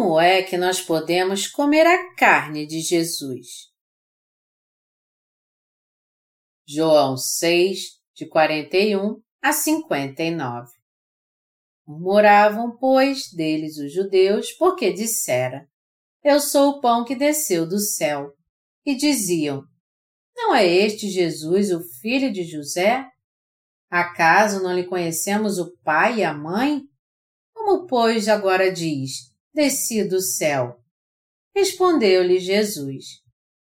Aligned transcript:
Como 0.00 0.18
é 0.18 0.42
que 0.42 0.56
nós 0.56 0.80
podemos 0.80 1.46
comer 1.46 1.86
a 1.86 2.14
carne 2.14 2.66
de 2.66 2.80
Jesus? 2.80 3.68
João 6.66 7.18
6, 7.18 8.00
de 8.14 8.26
41 8.26 9.20
a 9.42 9.52
59 9.52 10.72
Murmuravam, 11.86 12.78
pois, 12.78 13.30
deles 13.30 13.76
os 13.76 13.92
judeus, 13.92 14.50
porque 14.52 14.90
dissera: 14.90 15.68
Eu 16.24 16.40
sou 16.40 16.70
o 16.70 16.80
pão 16.80 17.04
que 17.04 17.14
desceu 17.14 17.68
do 17.68 17.78
céu. 17.78 18.32
E 18.86 18.94
diziam: 18.94 19.62
Não 20.34 20.54
é 20.54 20.66
este 20.66 21.10
Jesus 21.10 21.70
o 21.70 21.82
filho 22.00 22.32
de 22.32 22.44
José? 22.44 23.06
Acaso 23.90 24.62
não 24.62 24.74
lhe 24.74 24.84
conhecemos 24.84 25.58
o 25.58 25.76
pai 25.82 26.20
e 26.20 26.24
a 26.24 26.32
mãe? 26.32 26.80
Como, 27.52 27.86
pois, 27.86 28.28
agora 28.28 28.72
diz: 28.72 29.29
desci 29.54 30.04
do 30.04 30.20
céu. 30.20 30.76
Respondeu-lhe 31.54 32.38
Jesus: 32.38 33.04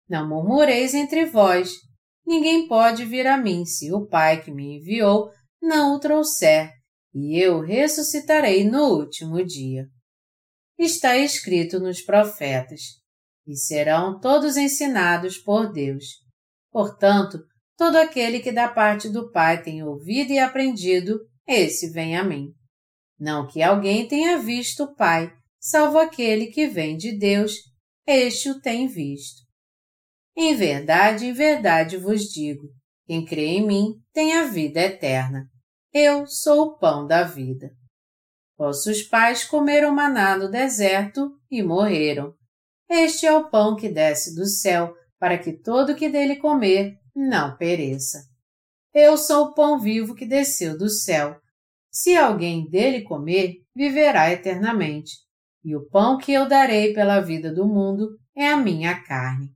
Não 0.08 0.28
murmureis 0.28 0.94
entre 0.94 1.26
vós. 1.26 1.72
Ninguém 2.26 2.66
pode 2.66 3.04
vir 3.04 3.26
a 3.26 3.36
mim 3.36 3.66
se 3.66 3.92
o 3.92 4.06
Pai 4.06 4.42
que 4.42 4.50
me 4.50 4.78
enviou 4.78 5.30
não 5.60 5.94
o 5.94 6.00
trouxer, 6.00 6.72
e 7.14 7.38
eu 7.38 7.60
ressuscitarei 7.60 8.64
no 8.64 8.98
último 8.98 9.44
dia. 9.44 9.86
Está 10.78 11.16
escrito 11.16 11.78
nos 11.78 12.02
profetas: 12.02 12.80
E 13.46 13.56
serão 13.56 14.18
todos 14.20 14.56
ensinados 14.56 15.38
por 15.38 15.72
Deus. 15.72 16.04
Portanto, 16.70 17.38
todo 17.76 17.96
aquele 17.96 18.40
que 18.40 18.50
da 18.50 18.68
parte 18.68 19.08
do 19.08 19.30
Pai 19.30 19.62
tem 19.62 19.82
ouvido 19.82 20.32
e 20.32 20.38
aprendido, 20.38 21.20
esse 21.46 21.90
vem 21.90 22.16
a 22.16 22.24
mim. 22.24 22.48
Não 23.18 23.46
que 23.46 23.62
alguém 23.62 24.08
tenha 24.08 24.38
visto 24.38 24.84
o 24.84 24.94
Pai, 24.94 25.32
salvo 25.64 25.98
aquele 25.98 26.48
que 26.48 26.66
vem 26.66 26.94
de 26.94 27.16
Deus, 27.16 27.54
este 28.06 28.50
o 28.50 28.60
tem 28.60 28.86
visto. 28.86 29.42
Em 30.36 30.54
verdade, 30.54 31.26
em 31.26 31.32
verdade 31.32 31.96
vos 31.96 32.24
digo: 32.24 32.68
quem 33.06 33.24
crê 33.24 33.46
em 33.46 33.66
mim 33.66 33.94
tem 34.12 34.34
a 34.34 34.44
vida 34.44 34.80
eterna. 34.80 35.48
Eu 35.90 36.26
sou 36.26 36.66
o 36.66 36.78
pão 36.78 37.06
da 37.06 37.22
vida. 37.22 37.70
Vossos 38.58 39.02
pais 39.04 39.44
comeram 39.44 39.94
maná 39.94 40.36
no 40.36 40.50
deserto 40.50 41.30
e 41.50 41.62
morreram. 41.62 42.34
Este 42.88 43.26
é 43.26 43.32
o 43.32 43.48
pão 43.48 43.74
que 43.74 43.88
desce 43.88 44.34
do 44.34 44.46
céu, 44.46 44.94
para 45.18 45.38
que 45.38 45.52
todo 45.52 45.94
que 45.94 46.10
dele 46.10 46.36
comer 46.36 46.98
não 47.16 47.56
pereça. 47.56 48.18
Eu 48.92 49.16
sou 49.16 49.46
o 49.46 49.54
pão 49.54 49.80
vivo 49.80 50.14
que 50.14 50.26
desceu 50.26 50.76
do 50.76 50.90
céu. 50.90 51.40
Se 51.90 52.16
alguém 52.16 52.68
dele 52.68 53.02
comer, 53.02 53.54
viverá 53.74 54.30
eternamente 54.30 55.23
e 55.64 55.74
o 55.74 55.88
pão 55.88 56.18
que 56.18 56.32
eu 56.32 56.46
darei 56.46 56.92
pela 56.92 57.20
vida 57.20 57.52
do 57.52 57.66
mundo 57.66 58.18
é 58.36 58.48
a 58.48 58.56
minha 58.56 59.02
carne. 59.02 59.48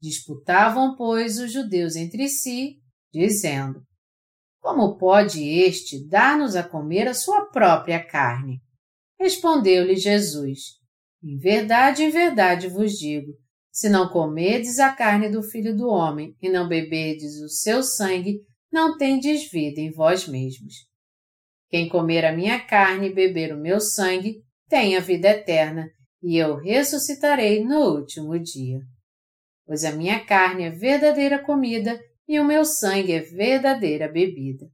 Disputavam, 0.00 0.96
pois, 0.96 1.38
os 1.38 1.52
judeus 1.52 1.94
entre 1.94 2.28
si, 2.28 2.76
dizendo: 3.12 3.82
Como 4.60 4.96
pode 4.96 5.42
este 5.42 6.06
dar-nos 6.08 6.56
a 6.56 6.62
comer 6.62 7.06
a 7.08 7.14
sua 7.14 7.46
própria 7.46 8.04
carne? 8.04 8.60
Respondeu-lhe 9.18 9.96
Jesus: 9.96 10.60
Em 11.22 11.36
verdade, 11.38 12.02
em 12.02 12.10
verdade 12.10 12.68
vos 12.68 12.92
digo: 12.92 13.32
se 13.76 13.90
não 13.90 14.08
comerdes 14.08 14.78
a 14.78 14.90
carne 14.90 15.28
do 15.28 15.42
filho 15.42 15.76
do 15.76 15.88
homem 15.88 16.34
e 16.40 16.48
não 16.48 16.66
beberdes 16.66 17.42
o 17.42 17.48
seu 17.50 17.82
sangue, 17.82 18.40
não 18.72 18.96
tendes 18.96 19.50
vida 19.50 19.80
em 19.80 19.90
vós 19.90 20.26
mesmos. 20.26 20.74
Quem 21.68 21.86
comer 21.86 22.24
a 22.24 22.34
minha 22.34 22.58
carne 22.58 23.08
e 23.08 23.14
beber 23.14 23.54
o 23.54 23.60
meu 23.60 23.78
sangue 23.78 24.42
tem 24.68 24.96
a 24.96 25.00
vida 25.00 25.28
eterna, 25.28 25.88
e 26.22 26.36
eu 26.36 26.56
ressuscitarei 26.56 27.64
no 27.64 27.96
último 27.96 28.38
dia. 28.38 28.80
Pois 29.64 29.84
a 29.84 29.92
minha 29.92 30.24
carne 30.24 30.64
é 30.64 30.70
verdadeira 30.70 31.42
comida 31.42 31.98
e 32.28 32.38
o 32.40 32.44
meu 32.44 32.64
sangue 32.64 33.12
é 33.12 33.20
verdadeira 33.20 34.08
bebida. 34.08 34.66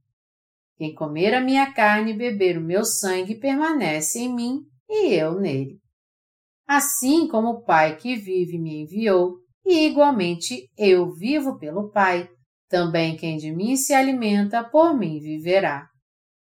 Quem 0.77 0.93
comer 0.93 1.33
a 1.33 1.41
minha 1.41 1.71
carne 1.73 2.11
e 2.11 2.17
beber 2.17 2.57
o 2.57 2.61
meu 2.61 2.83
sangue 2.83 3.39
permanece 3.39 4.19
em 4.19 4.33
mim 4.33 4.59
e 4.89 5.13
eu 5.13 5.39
nele. 5.39 5.79
Assim 6.67 7.27
como 7.27 7.49
o 7.49 7.63
Pai 7.63 7.97
que 7.97 8.15
vive 8.15 8.57
me 8.57 8.83
enviou, 8.83 9.37
e 9.65 9.87
igualmente 9.87 10.69
eu 10.77 11.11
vivo 11.13 11.57
pelo 11.57 11.91
Pai, 11.91 12.27
também 12.67 13.15
quem 13.15 13.37
de 13.37 13.51
mim 13.51 13.75
se 13.75 13.93
alimenta 13.93 14.63
por 14.63 14.97
mim 14.97 15.19
viverá. 15.19 15.87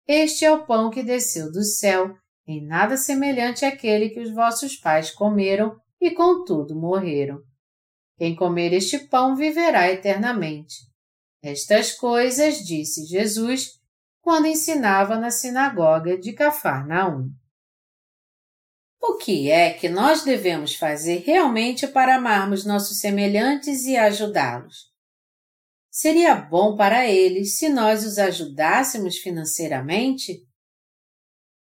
Este 0.08 0.44
é 0.44 0.52
o 0.52 0.66
pão 0.66 0.90
que 0.90 1.04
desceu 1.04 1.52
do 1.52 1.64
céu 1.64 2.14
em 2.50 2.66
nada 2.66 2.98
semelhante 2.98 3.64
àquele 3.64 4.10
que 4.10 4.20
os 4.20 4.34
vossos 4.34 4.76
pais 4.76 5.12
comeram 5.12 5.80
e 6.02 6.10
contudo 6.10 6.76
morreram. 6.76 7.44
Quem 8.18 8.36
comer 8.36 8.74
este 8.74 8.98
pão 8.98 9.36
viverá 9.36 9.88
eternamente. 9.88 10.78
Estas 11.44 11.92
coisas 11.92 12.66
disse 12.66 13.06
Jesus 13.06 13.80
quando 14.20 14.48
ensinava 14.48 15.16
na 15.16 15.30
sinagoga 15.30 16.18
de 16.18 16.34
Cafarnaum. 16.34 17.30
O 19.00 19.18
que 19.18 19.52
é 19.52 19.72
que 19.72 19.88
nós 19.88 20.24
devemos 20.24 20.74
fazer 20.74 21.20
realmente 21.20 21.88
para 21.88 22.16
amarmos 22.16 22.66
nossos 22.66 23.00
semelhantes 23.00 23.86
e 23.86 23.96
ajudá-los? 23.96 24.90
Seria 25.92 26.34
bom 26.34 26.76
para 26.76 27.08
eles 27.08 27.60
se 27.60 27.70
nós 27.70 28.04
os 28.04 28.18
ajudássemos 28.18 29.18
financeiramente? 29.18 30.49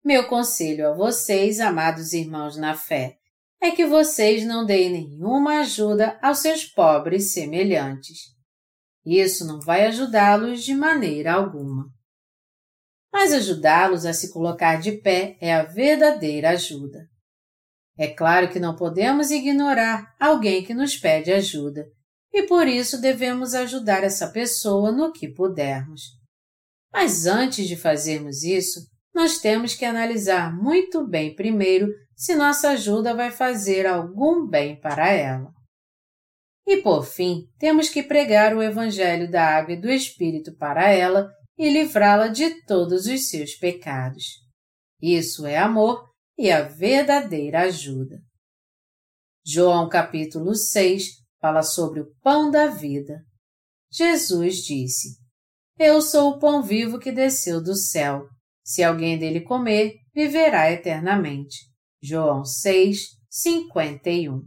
Meu 0.09 0.27
conselho 0.27 0.89
a 0.89 0.95
vocês, 0.95 1.61
amados 1.61 2.15
irmãos 2.15 2.57
na 2.57 2.75
fé, 2.75 3.19
é 3.61 3.73
que 3.73 3.85
vocês 3.85 4.43
não 4.43 4.65
deem 4.65 4.89
nenhuma 4.89 5.61
ajuda 5.61 6.19
aos 6.23 6.39
seus 6.39 6.65
pobres 6.65 7.35
semelhantes. 7.35 8.21
Isso 9.05 9.47
não 9.47 9.61
vai 9.61 9.85
ajudá-los 9.85 10.65
de 10.65 10.75
maneira 10.75 11.35
alguma. 11.35 11.93
Mas 13.13 13.35
ajudá-los 13.35 14.07
a 14.07 14.15
se 14.15 14.33
colocar 14.33 14.77
de 14.81 14.93
pé 14.93 15.37
é 15.43 15.55
a 15.55 15.65
verdadeira 15.65 16.53
ajuda. 16.53 17.07
É 17.99 18.07
claro 18.07 18.49
que 18.49 18.59
não 18.59 18.75
podemos 18.75 19.31
ignorar 19.31 20.15
alguém 20.19 20.65
que 20.65 20.73
nos 20.73 20.97
pede 20.97 21.31
ajuda, 21.35 21.87
e 22.33 22.45
por 22.45 22.67
isso 22.67 22.99
devemos 22.99 23.53
ajudar 23.53 24.03
essa 24.03 24.29
pessoa 24.31 24.91
no 24.91 25.13
que 25.13 25.29
pudermos. 25.29 26.01
Mas 26.91 27.27
antes 27.27 27.69
de 27.69 27.77
fazermos 27.77 28.43
isso, 28.43 28.89
nós 29.19 29.39
temos 29.39 29.75
que 29.75 29.84
analisar 29.84 30.56
muito 30.56 31.05
bem 31.05 31.34
primeiro 31.34 31.93
se 32.15 32.37
nossa 32.37 32.71
ajuda 32.71 33.17
vai 33.17 33.33
fazer 33.33 33.84
algum 33.84 34.47
bem 34.47 34.81
para 34.81 35.11
ela. 35.11 35.51
E 36.65 36.77
por 36.83 37.05
fim, 37.05 37.43
temos 37.59 37.89
que 37.89 38.01
pregar 38.01 38.57
o 38.57 38.62
Evangelho 38.62 39.28
da 39.28 39.43
Água 39.43 39.75
e 39.75 39.81
do 39.81 39.91
Espírito 39.91 40.57
para 40.57 40.89
ela 40.93 41.28
e 41.59 41.69
livrá-la 41.69 42.28
de 42.28 42.62
todos 42.62 43.07
os 43.07 43.28
seus 43.28 43.57
pecados. 43.57 44.23
Isso 45.03 45.45
é 45.45 45.59
amor 45.59 46.09
e 46.39 46.53
a 46.53 46.62
verdadeira 46.62 47.62
ajuda. 47.62 48.21
João 49.45 49.89
capítulo 49.89 50.55
6 50.55 51.07
fala 51.41 51.65
sobre 51.65 52.03
o 52.03 52.15
pão 52.23 52.53
da 52.53 52.69
vida. 52.69 53.21
Jesus 53.91 54.59
disse: 54.59 55.19
Eu 55.77 56.01
sou 56.01 56.34
o 56.34 56.39
pão 56.39 56.62
vivo 56.62 57.01
que 57.01 57.11
desceu 57.11 57.61
do 57.61 57.75
céu. 57.75 58.28
Se 58.69 58.84
alguém 58.84 59.19
dele 59.19 59.41
comer, 59.41 59.95
viverá 60.15 60.71
eternamente. 60.71 61.57
João 62.03 62.45
6, 62.45 63.16
51. 63.31 64.42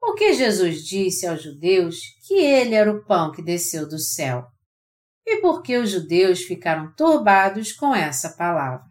O 0.00 0.14
que 0.14 0.32
Jesus 0.32 0.84
disse 0.84 1.26
aos 1.26 1.42
judeus 1.42 1.96
que 2.24 2.34
ele 2.34 2.76
era 2.76 2.88
o 2.92 3.04
pão 3.04 3.32
que 3.32 3.42
desceu 3.42 3.88
do 3.88 3.98
céu? 3.98 4.46
E 5.26 5.40
por 5.40 5.60
que 5.60 5.76
os 5.76 5.90
judeus 5.90 6.42
ficaram 6.44 6.94
turbados 6.94 7.72
com 7.72 7.92
essa 7.92 8.36
palavra? 8.36 8.86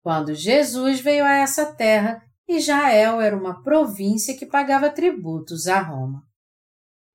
Quando 0.00 0.32
Jesus 0.32 1.00
veio 1.00 1.24
a 1.24 1.32
essa 1.32 1.74
terra, 1.74 2.22
Israel 2.48 3.20
era 3.20 3.36
uma 3.36 3.60
província 3.60 4.38
que 4.38 4.46
pagava 4.46 4.88
tributos 4.88 5.66
a 5.66 5.80
Roma. 5.80 6.22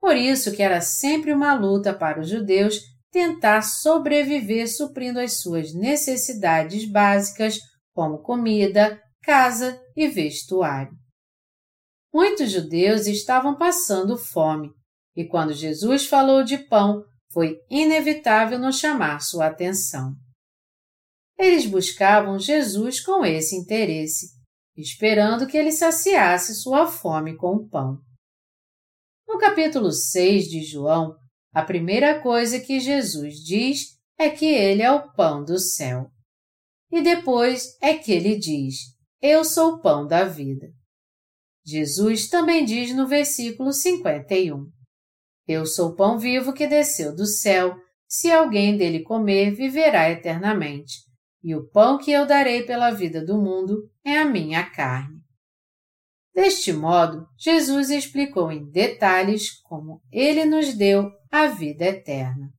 Por 0.02 0.18
isso 0.18 0.54
que 0.54 0.62
era 0.62 0.82
sempre 0.82 1.32
uma 1.32 1.54
luta 1.54 1.94
para 1.94 2.20
os 2.20 2.28
judeus 2.28 2.97
tentar 3.18 3.64
sobreviver 3.64 4.72
suprindo 4.72 5.20
as 5.20 5.42
suas 5.42 5.74
necessidades 5.74 6.88
básicas, 6.88 7.58
como 7.92 8.22
comida, 8.22 9.02
casa 9.24 9.82
e 9.96 10.08
vestuário. 10.08 10.96
Muitos 12.14 12.52
judeus 12.52 13.08
estavam 13.08 13.58
passando 13.58 14.20
fome, 14.20 14.70
e 15.16 15.26
quando 15.26 15.52
Jesus 15.52 16.06
falou 16.06 16.44
de 16.44 16.60
pão, 16.60 17.04
foi 17.34 17.58
inevitável 17.72 18.60
não 18.60 18.72
chamar 18.72 19.20
sua 19.20 19.48
atenção. 19.48 20.14
Eles 21.40 21.66
buscavam 21.66 22.38
Jesus 22.38 23.00
com 23.00 23.26
esse 23.26 23.56
interesse, 23.56 24.28
esperando 24.76 25.48
que 25.48 25.58
ele 25.58 25.72
saciasse 25.72 26.54
sua 26.54 26.86
fome 26.86 27.36
com 27.36 27.56
o 27.56 27.68
pão. 27.68 27.98
No 29.28 29.40
capítulo 29.40 29.92
6 29.92 30.46
de 30.46 30.64
João, 30.64 31.16
a 31.54 31.64
primeira 31.64 32.20
coisa 32.22 32.60
que 32.60 32.80
Jesus 32.80 33.36
diz 33.36 33.98
é 34.18 34.30
que 34.30 34.46
ele 34.46 34.82
é 34.82 34.92
o 34.92 35.12
pão 35.14 35.44
do 35.44 35.60
céu. 35.60 36.10
E 36.92 37.02
depois 37.02 37.78
é 37.82 37.94
que 37.94 38.12
ele 38.12 38.38
diz: 38.38 38.76
Eu 39.22 39.44
sou 39.44 39.74
o 39.74 39.82
pão 39.82 40.08
da 40.08 40.24
vida. 40.24 40.68
Jesus 41.66 42.30
também 42.30 42.64
diz 42.64 42.96
no 42.96 43.08
versículo 43.08 43.74
51. 43.74 44.70
Eu 45.48 45.66
sou 45.66 45.90
o 45.90 45.96
pão 45.96 46.18
vivo 46.18 46.54
que 46.54 46.68
desceu 46.68 47.16
do 47.16 47.26
céu. 47.26 47.76
Se 48.08 48.32
alguém 48.32 48.78
dele 48.78 49.04
comer, 49.04 49.52
viverá 49.52 50.10
eternamente. 50.10 50.94
E 51.44 51.56
o 51.56 51.70
pão 51.70 51.98
que 51.98 52.12
eu 52.12 52.26
darei 52.26 52.64
pela 52.64 52.92
vida 52.92 53.24
do 53.24 53.42
mundo 53.42 53.90
é 54.04 54.18
a 54.18 54.26
minha 54.26 54.70
carne. 54.70 55.17
Deste 56.38 56.72
modo, 56.72 57.28
Jesus 57.36 57.90
explicou 57.90 58.52
em 58.52 58.70
detalhes 58.70 59.60
como 59.64 60.00
ele 60.12 60.46
nos 60.46 60.72
deu 60.76 61.10
a 61.32 61.48
vida 61.48 61.86
eterna. 61.86 62.54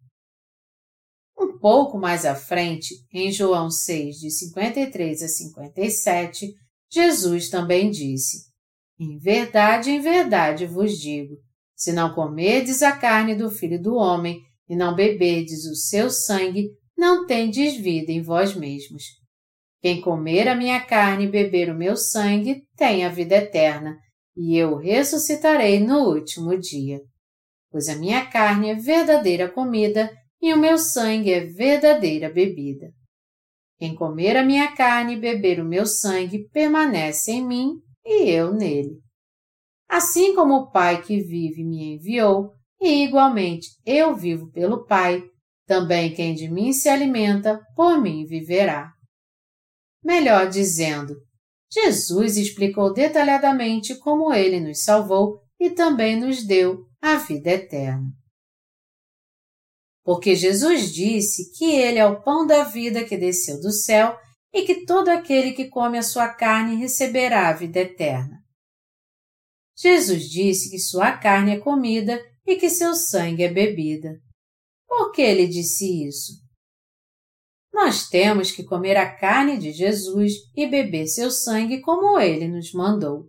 Um 1.38 1.56
pouco 1.60 1.96
mais 1.96 2.24
à 2.24 2.34
frente, 2.34 2.92
em 3.14 3.30
João 3.30 3.70
6, 3.70 4.16
de 4.16 4.32
53 4.32 5.22
a 5.22 5.28
57, 5.28 6.54
Jesus 6.92 7.50
também 7.50 7.88
disse: 7.88 8.48
Em 8.98 9.16
verdade, 9.16 9.92
em 9.92 10.00
verdade 10.00 10.66
vos 10.66 10.98
digo: 10.98 11.36
se 11.76 11.92
não 11.92 12.12
comerdes 12.12 12.82
a 12.82 12.90
carne 12.96 13.36
do 13.36 13.48
Filho 13.48 13.80
do 13.80 13.94
Homem 13.94 14.40
e 14.68 14.74
não 14.74 14.92
beberdes 14.92 15.66
o 15.66 15.76
seu 15.76 16.10
sangue, 16.10 16.68
não 16.96 17.28
tendes 17.28 17.76
vida 17.76 18.10
em 18.10 18.22
vós 18.22 18.56
mesmos. 18.56 19.04
Quem 19.80 20.00
comer 20.00 20.48
a 20.48 20.56
minha 20.56 20.80
carne 20.80 21.24
e 21.24 21.30
beber 21.30 21.70
o 21.70 21.76
meu 21.76 21.96
sangue 21.96 22.62
tem 22.76 23.04
a 23.04 23.08
vida 23.08 23.36
eterna, 23.36 23.96
e 24.36 24.56
eu 24.56 24.76
ressuscitarei 24.76 25.78
no 25.78 26.08
último 26.08 26.58
dia. 26.58 27.00
Pois 27.70 27.88
a 27.88 27.96
minha 27.96 28.26
carne 28.26 28.70
é 28.70 28.74
verdadeira 28.74 29.48
comida 29.48 30.10
e 30.40 30.52
o 30.52 30.58
meu 30.58 30.78
sangue 30.78 31.32
é 31.32 31.44
verdadeira 31.44 32.28
bebida. 32.28 32.88
Quem 33.78 33.94
comer 33.94 34.36
a 34.36 34.44
minha 34.44 34.74
carne 34.74 35.14
e 35.14 35.20
beber 35.20 35.60
o 35.60 35.64
meu 35.64 35.86
sangue 35.86 36.48
permanece 36.48 37.30
em 37.30 37.46
mim 37.46 37.74
e 38.04 38.28
eu 38.28 38.52
nele. 38.52 38.98
Assim 39.88 40.34
como 40.34 40.54
o 40.54 40.70
Pai 40.70 41.02
que 41.02 41.20
vive 41.22 41.64
me 41.64 41.94
enviou, 41.94 42.52
e 42.80 43.04
igualmente 43.04 43.68
eu 43.86 44.14
vivo 44.14 44.50
pelo 44.50 44.84
Pai, 44.86 45.22
também 45.66 46.12
quem 46.12 46.34
de 46.34 46.48
mim 46.48 46.72
se 46.72 46.88
alimenta, 46.88 47.60
por 47.76 48.00
mim 48.00 48.24
viverá. 48.24 48.92
Melhor 50.02 50.48
dizendo, 50.48 51.14
Jesus 51.70 52.36
explicou 52.36 52.92
detalhadamente 52.92 53.94
como 53.96 54.32
ele 54.32 54.60
nos 54.60 54.82
salvou 54.82 55.42
e 55.60 55.70
também 55.70 56.18
nos 56.18 56.44
deu 56.44 56.86
a 57.00 57.16
vida 57.16 57.50
eterna. 57.50 58.10
Porque 60.02 60.34
Jesus 60.34 60.92
disse 60.92 61.52
que 61.56 61.66
ele 61.66 61.98
é 61.98 62.06
o 62.06 62.22
pão 62.22 62.46
da 62.46 62.64
vida 62.64 63.04
que 63.04 63.16
desceu 63.16 63.60
do 63.60 63.70
céu 63.70 64.18
e 64.52 64.62
que 64.62 64.86
todo 64.86 65.08
aquele 65.08 65.52
que 65.52 65.68
come 65.68 65.98
a 65.98 66.02
sua 66.02 66.28
carne 66.28 66.76
receberá 66.76 67.48
a 67.48 67.52
vida 67.52 67.80
eterna. 67.80 68.42
Jesus 69.76 70.28
disse 70.28 70.70
que 70.70 70.78
sua 70.78 71.16
carne 71.16 71.52
é 71.52 71.58
comida 71.58 72.18
e 72.46 72.56
que 72.56 72.70
seu 72.70 72.94
sangue 72.94 73.44
é 73.44 73.52
bebida. 73.52 74.18
Por 74.86 75.12
que 75.12 75.20
ele 75.20 75.46
disse 75.46 76.06
isso? 76.06 76.32
Nós 77.80 78.08
temos 78.08 78.50
que 78.50 78.64
comer 78.64 78.96
a 78.96 79.08
carne 79.08 79.56
de 79.56 79.70
Jesus 79.70 80.32
e 80.56 80.66
beber 80.66 81.06
seu 81.06 81.30
sangue 81.30 81.80
como 81.80 82.18
ele 82.18 82.48
nos 82.48 82.72
mandou. 82.72 83.28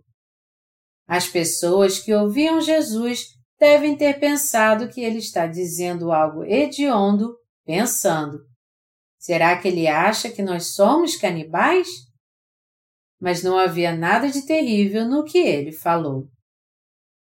As 1.06 1.28
pessoas 1.28 2.00
que 2.00 2.12
ouviam 2.12 2.60
Jesus 2.60 3.26
devem 3.60 3.96
ter 3.96 4.18
pensado 4.18 4.88
que 4.88 5.02
ele 5.02 5.18
está 5.18 5.46
dizendo 5.46 6.10
algo 6.10 6.42
hediondo, 6.42 7.32
pensando: 7.64 8.40
será 9.20 9.56
que 9.56 9.68
ele 9.68 9.86
acha 9.86 10.28
que 10.28 10.42
nós 10.42 10.74
somos 10.74 11.14
canibais? 11.14 11.86
Mas 13.20 13.44
não 13.44 13.56
havia 13.56 13.94
nada 13.94 14.28
de 14.28 14.44
terrível 14.44 15.06
no 15.06 15.22
que 15.22 15.38
ele 15.38 15.70
falou. 15.70 16.26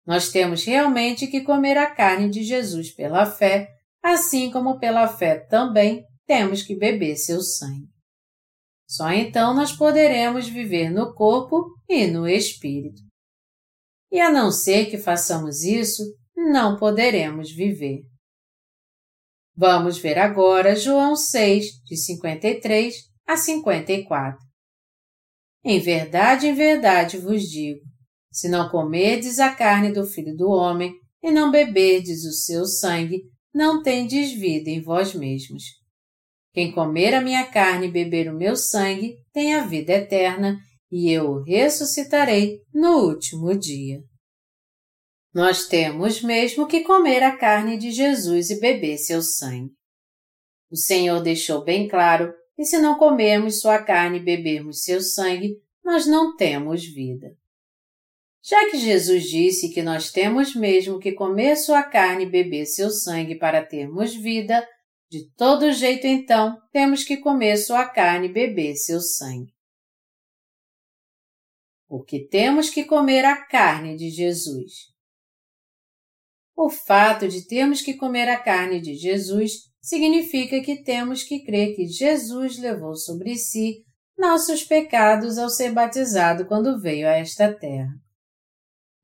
Nós 0.05 0.29
temos 0.29 0.63
realmente 0.63 1.27
que 1.27 1.41
comer 1.41 1.77
a 1.77 1.93
carne 1.93 2.29
de 2.29 2.41
Jesus 2.41 2.95
pela 2.95 3.25
fé, 3.25 3.67
assim 4.01 4.49
como 4.49 4.79
pela 4.79 5.09
fé 5.09 5.39
também 5.39 6.06
temos 6.27 6.61
que 6.61 6.75
beber 6.75 7.15
seu 7.15 7.41
sangue. 7.41 7.87
Só 8.87 9.09
então 9.11 9.53
nós 9.53 9.71
poderemos 9.71 10.47
viver 10.47 10.89
no 10.89 11.13
corpo 11.13 11.73
e 11.89 12.05
no 12.07 12.27
espírito. 12.27 13.01
E 14.11 14.19
a 14.19 14.31
não 14.31 14.51
ser 14.51 14.89
que 14.89 14.97
façamos 14.97 15.63
isso, 15.63 16.03
não 16.35 16.77
poderemos 16.77 17.51
viver. 17.51 18.01
Vamos 19.55 19.97
ver 19.97 20.19
agora 20.19 20.75
João 20.75 21.15
6, 21.15 21.65
de 21.83 21.97
53 21.97 22.93
a 23.25 23.35
54. 23.35 24.37
Em 25.65 25.79
verdade, 25.79 26.47
em 26.47 26.53
verdade 26.53 27.17
vos 27.17 27.41
digo: 27.43 27.81
se 28.31 28.47
não 28.47 28.69
comerdes 28.69 29.39
a 29.39 29.53
carne 29.53 29.91
do 29.91 30.05
Filho 30.05 30.35
do 30.35 30.49
Homem 30.49 30.93
e 31.23 31.31
não 31.31 31.51
beberdes 31.51 32.23
o 32.23 32.31
seu 32.31 32.65
sangue, 32.65 33.23
não 33.53 33.81
tendes 33.81 34.31
vida 34.31 34.69
em 34.69 34.81
vós 34.81 35.13
mesmos. 35.13 35.63
Quem 36.57 36.71
comer 36.71 37.13
a 37.13 37.21
minha 37.21 37.45
carne 37.45 37.85
e 37.85 37.91
beber 37.91 38.33
o 38.33 38.35
meu 38.35 38.55
sangue 38.55 39.15
tem 39.31 39.53
a 39.53 39.63
vida 39.63 39.93
eterna, 39.93 40.57
e 40.91 41.11
eu 41.11 41.29
o 41.29 41.43
ressuscitarei 41.43 42.61
no 42.73 42.97
último 43.09 43.55
dia. 43.55 43.99
Nós 45.31 45.67
temos 45.67 46.19
mesmo 46.23 46.65
que 46.65 46.81
comer 46.81 47.21
a 47.21 47.37
carne 47.37 47.77
de 47.77 47.91
Jesus 47.91 48.49
e 48.49 48.59
beber 48.59 48.97
seu 48.97 49.21
sangue. 49.21 49.69
O 50.71 50.75
Senhor 50.75 51.21
deixou 51.21 51.63
bem 51.63 51.87
claro 51.87 52.33
que 52.55 52.65
se 52.65 52.79
não 52.79 52.97
comermos 52.97 53.59
sua 53.59 53.83
carne 53.83 54.17
e 54.17 54.23
bebermos 54.23 54.81
seu 54.81 54.99
sangue, 54.99 55.57
nós 55.85 56.07
não 56.07 56.35
temos 56.35 56.83
vida. 56.83 57.35
Já 58.43 58.67
que 58.71 58.79
Jesus 58.79 59.25
disse 59.25 59.69
que 59.69 59.83
nós 59.83 60.11
temos 60.11 60.55
mesmo 60.55 60.97
que 60.97 61.11
comer 61.11 61.55
sua 61.55 61.83
carne 61.83 62.23
e 62.23 62.29
beber 62.31 62.65
seu 62.65 62.89
sangue 62.89 63.35
para 63.35 63.63
termos 63.63 64.15
vida, 64.15 64.67
de 65.09 65.29
todo 65.35 65.71
jeito, 65.71 66.05
então, 66.05 66.57
temos 66.71 67.03
que 67.03 67.17
comer 67.17 67.57
sua 67.57 67.87
carne 67.87 68.27
e 68.27 68.33
beber 68.33 68.75
seu 68.75 68.99
sangue. 68.99 69.53
Porque 71.87 72.27
temos 72.27 72.69
que 72.69 72.83
comer 72.83 73.23
a 73.23 73.45
carne 73.45 73.95
de 73.95 74.09
Jesus. 74.09 74.93
O 76.55 76.69
fato 76.69 77.27
de 77.27 77.47
termos 77.47 77.81
que 77.81 77.93
comer 77.93 78.27
a 78.27 78.41
carne 78.41 78.81
de 78.81 78.95
Jesus 78.95 79.71
significa 79.79 80.61
que 80.61 80.83
temos 80.83 81.23
que 81.23 81.45
crer 81.45 81.75
que 81.75 81.85
Jesus 81.85 82.57
levou 82.57 82.95
sobre 82.95 83.37
si 83.37 83.85
nossos 84.17 84.63
pecados 84.63 85.37
ao 85.37 85.49
ser 85.49 85.71
batizado 85.71 86.45
quando 86.47 86.81
veio 86.81 87.07
a 87.07 87.11
esta 87.11 87.53
terra. 87.53 87.93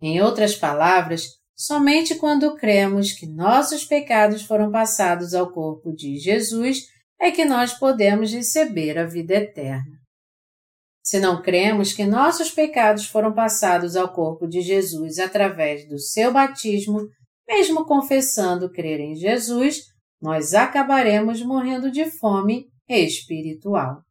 Em 0.02 0.22
outras 0.22 0.56
palavras, 0.56 1.28
Somente 1.64 2.16
quando 2.16 2.58
cremos 2.58 3.14
que 3.14 3.26
nossos 3.26 3.86
pecados 3.86 4.42
foram 4.42 4.70
passados 4.70 5.34
ao 5.34 5.50
corpo 5.50 5.94
de 5.94 6.18
Jesus 6.18 6.80
é 7.18 7.32
que 7.32 7.46
nós 7.46 7.74
podemos 7.74 8.34
receber 8.34 8.98
a 9.00 9.06
vida 9.06 9.36
eterna. 9.36 9.98
Se 11.02 11.22
não 11.22 11.42
cremos 11.42 11.94
que 11.94 12.04
nossos 12.04 12.52
pecados 12.52 13.06
foram 13.06 13.34
passados 13.34 13.96
ao 13.96 14.12
corpo 14.12 14.46
de 14.46 14.60
Jesus 14.60 15.20
através 15.20 15.88
do 15.88 15.98
seu 15.98 16.34
batismo, 16.34 17.00
mesmo 17.48 17.86
confessando 17.86 18.70
crer 18.70 19.00
em 19.00 19.16
Jesus, 19.16 19.84
nós 20.22 20.54
acabaremos 20.54 21.42
morrendo 21.42 21.90
de 21.90 22.12
fome 22.20 22.66
espiritual. 22.90 24.02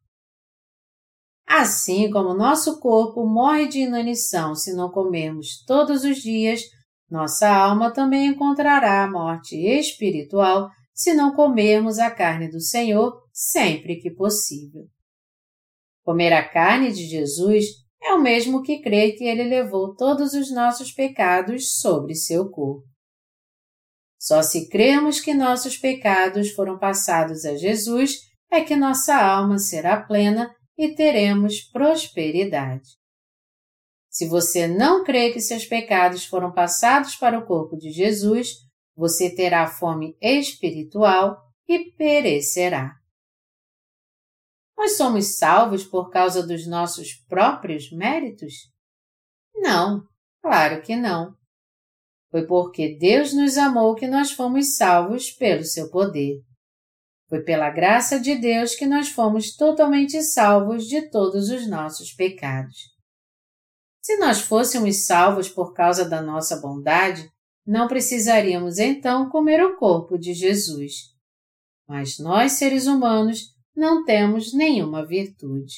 Assim 1.47 2.09
como 2.09 2.33
nosso 2.33 2.79
corpo 2.79 3.23
morre 3.27 3.67
de 3.67 3.81
inanição 3.81 4.55
se 4.55 4.73
não 4.73 4.89
comermos 4.89 5.63
todos 5.67 6.03
os 6.03 6.17
dias, 6.17 6.63
nossa 7.13 7.47
alma 7.47 7.93
também 7.93 8.25
encontrará 8.25 9.03
a 9.03 9.07
morte 9.07 9.55
espiritual 9.55 10.71
se 10.95 11.13
não 11.13 11.35
comermos 11.35 11.99
a 11.99 12.09
carne 12.09 12.49
do 12.49 12.59
Senhor 12.59 13.21
sempre 13.31 13.97
que 13.97 14.09
possível. 14.09 14.87
Comer 16.03 16.33
a 16.33 16.49
carne 16.49 16.91
de 16.91 17.05
Jesus 17.05 17.65
é 18.01 18.13
o 18.13 18.19
mesmo 18.19 18.63
que 18.63 18.81
crer 18.81 19.15
que 19.15 19.25
ele 19.25 19.43
levou 19.43 19.95
todos 19.95 20.33
os 20.33 20.51
nossos 20.51 20.91
pecados 20.91 21.79
sobre 21.79 22.15
seu 22.15 22.49
corpo. 22.49 22.87
Só 24.19 24.41
se 24.41 24.67
cremos 24.67 25.19
que 25.19 25.35
nossos 25.35 25.77
pecados 25.77 26.49
foram 26.49 26.79
passados 26.79 27.45
a 27.45 27.55
Jesus 27.55 28.21
é 28.51 28.61
que 28.61 28.75
nossa 28.75 29.15
alma 29.15 29.59
será 29.59 30.01
plena 30.01 30.51
e 30.75 30.95
teremos 30.95 31.61
prosperidade. 31.61 32.89
Se 34.13 34.27
você 34.27 34.67
não 34.67 35.03
crê 35.03 35.33
que 35.33 35.41
seus 35.41 35.65
pecados 35.65 36.23
foram 36.23 36.53
passados 36.53 37.15
para 37.15 37.39
o 37.39 37.47
corpo 37.47 37.75
de 37.75 37.89
Jesus, 37.89 38.49
você 38.95 39.33
terá 39.33 39.65
fome 39.65 40.15
espiritual 40.21 41.35
e 41.67 41.91
perecerá. 41.93 42.91
Nós 44.77 44.97
somos 44.97 45.35
salvos 45.37 45.83
por 45.83 46.11
causa 46.11 46.45
dos 46.45 46.67
nossos 46.67 47.13
próprios 47.27 47.91
méritos? 47.91 48.53
Não, 49.55 50.03
claro 50.43 50.83
que 50.83 50.95
não. 50.95 51.33
Foi 52.29 52.45
porque 52.45 52.95
Deus 52.95 53.33
nos 53.33 53.57
amou 53.57 53.95
que 53.95 54.07
nós 54.07 54.31
fomos 54.31 54.75
salvos 54.75 55.31
pelo 55.31 55.63
seu 55.63 55.89
poder. 55.89 56.39
Foi 57.27 57.41
pela 57.41 57.71
graça 57.71 58.19
de 58.19 58.35
Deus 58.35 58.75
que 58.75 58.85
nós 58.85 59.09
fomos 59.09 59.55
totalmente 59.55 60.21
salvos 60.21 60.85
de 60.85 61.09
todos 61.09 61.49
os 61.49 61.67
nossos 61.67 62.13
pecados. 62.13 62.92
Se 64.03 64.17
nós 64.17 64.41
fôssemos 64.41 65.05
salvos 65.05 65.47
por 65.47 65.73
causa 65.73 66.03
da 66.03 66.21
nossa 66.21 66.59
bondade, 66.59 67.31
não 67.65 67.87
precisaríamos 67.87 68.77
então 68.77 69.29
comer 69.29 69.63
o 69.63 69.77
corpo 69.77 70.17
de 70.17 70.33
Jesus. 70.33 71.13
Mas 71.87 72.19
nós, 72.19 72.51
seres 72.51 72.85
humanos, 72.85 73.55
não 73.73 74.03
temos 74.03 74.53
nenhuma 74.53 75.05
virtude. 75.05 75.73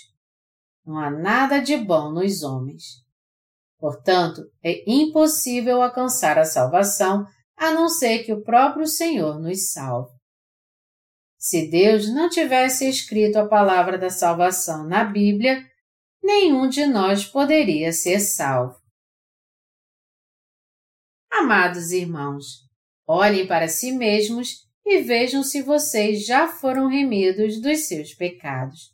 Não 0.83 0.97
há 0.97 1.11
nada 1.11 1.59
de 1.59 1.77
bom 1.77 2.11
nos 2.11 2.41
homens. 2.41 3.05
Portanto, 3.77 4.41
é 4.63 4.83
impossível 4.91 5.83
alcançar 5.83 6.39
a 6.39 6.45
salvação 6.45 7.27
a 7.55 7.71
não 7.71 7.87
ser 7.87 8.23
que 8.23 8.33
o 8.33 8.41
próprio 8.41 8.87
Senhor 8.87 9.39
nos 9.39 9.71
salve. 9.71 10.11
Se 11.37 11.69
Deus 11.69 12.11
não 12.11 12.27
tivesse 12.27 12.89
escrito 12.89 13.35
a 13.35 13.47
palavra 13.47 13.99
da 13.99 14.09
salvação 14.09 14.83
na 14.83 15.03
Bíblia, 15.03 15.63
nenhum 16.25 16.67
de 16.67 16.87
nós 16.87 17.23
poderia 17.23 17.93
ser 17.93 18.19
salvo. 18.19 18.81
Amados 21.31 21.91
irmãos, 21.91 22.67
olhem 23.07 23.47
para 23.47 23.67
si 23.67 23.91
mesmos 23.91 24.65
e 24.83 25.01
vejam 25.01 25.43
se 25.43 25.61
vocês 25.61 26.25
já 26.25 26.47
foram 26.47 26.87
remidos 26.87 27.61
dos 27.61 27.87
seus 27.87 28.13
pecados. 28.13 28.93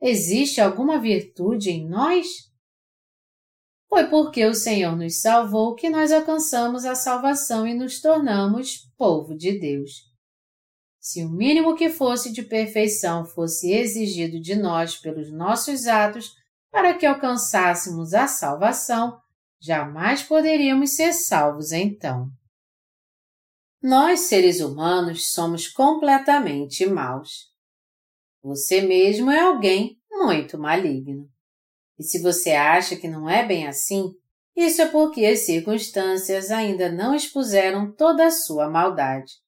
Existe 0.00 0.60
alguma 0.60 1.00
virtude 1.00 1.70
em 1.70 1.88
nós? 1.88 2.26
Foi 3.88 4.08
porque 4.08 4.44
o 4.44 4.54
Senhor 4.54 4.96
nos 4.96 5.20
salvou 5.20 5.74
que 5.74 5.88
nós 5.88 6.12
alcançamos 6.12 6.84
a 6.84 6.94
salvação 6.94 7.66
e 7.66 7.72
nos 7.72 8.00
tornamos 8.00 8.90
povo 8.98 9.34
de 9.34 9.58
Deus. 9.58 10.13
Se 11.04 11.22
o 11.22 11.28
mínimo 11.28 11.76
que 11.76 11.90
fosse 11.90 12.32
de 12.32 12.42
perfeição 12.42 13.26
fosse 13.26 13.70
exigido 13.70 14.40
de 14.40 14.54
nós 14.54 14.96
pelos 14.96 15.30
nossos 15.30 15.86
atos 15.86 16.32
para 16.70 16.94
que 16.94 17.04
alcançássemos 17.04 18.14
a 18.14 18.26
salvação, 18.26 19.20
jamais 19.60 20.22
poderíamos 20.22 20.96
ser 20.96 21.12
salvos 21.12 21.72
então. 21.72 22.30
Nós, 23.82 24.20
seres 24.20 24.60
humanos, 24.60 25.30
somos 25.30 25.68
completamente 25.68 26.86
maus. 26.86 27.52
Você 28.42 28.80
mesmo 28.80 29.30
é 29.30 29.40
alguém 29.40 30.00
muito 30.10 30.56
maligno. 30.56 31.28
E 31.98 32.02
se 32.02 32.18
você 32.22 32.52
acha 32.52 32.96
que 32.96 33.08
não 33.08 33.28
é 33.28 33.44
bem 33.46 33.66
assim, 33.66 34.10
isso 34.56 34.80
é 34.80 34.88
porque 34.88 35.26
as 35.26 35.40
circunstâncias 35.40 36.50
ainda 36.50 36.90
não 36.90 37.14
expuseram 37.14 37.92
toda 37.92 38.24
a 38.24 38.30
sua 38.30 38.70
maldade. 38.70 39.43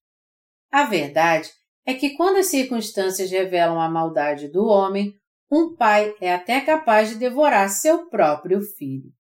A 0.71 0.85
verdade 0.85 1.51
é 1.85 1.95
que 1.95 2.17
quando 2.17 2.37
as 2.37 2.47
circunstâncias 2.47 3.31
revelam 3.31 3.81
a 3.81 3.89
maldade 3.89 4.49
do 4.49 4.67
homem, 4.67 5.15
um 5.51 5.75
pai 5.77 6.15
é 6.21 6.35
até 6.35 6.61
capaz 6.61 7.11
de 7.11 7.17
devorar 7.17 7.69
seu 7.71 8.09
próprio 8.09 8.61
filho. 8.61 9.13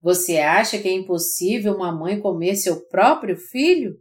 Você 0.00 0.38
acha 0.38 0.78
que 0.78 0.88
é 0.88 0.92
impossível 0.92 1.74
uma 1.74 1.92
mãe 1.92 2.18
comer 2.18 2.56
seu 2.56 2.86
próprio 2.88 3.36
filho? 3.36 3.96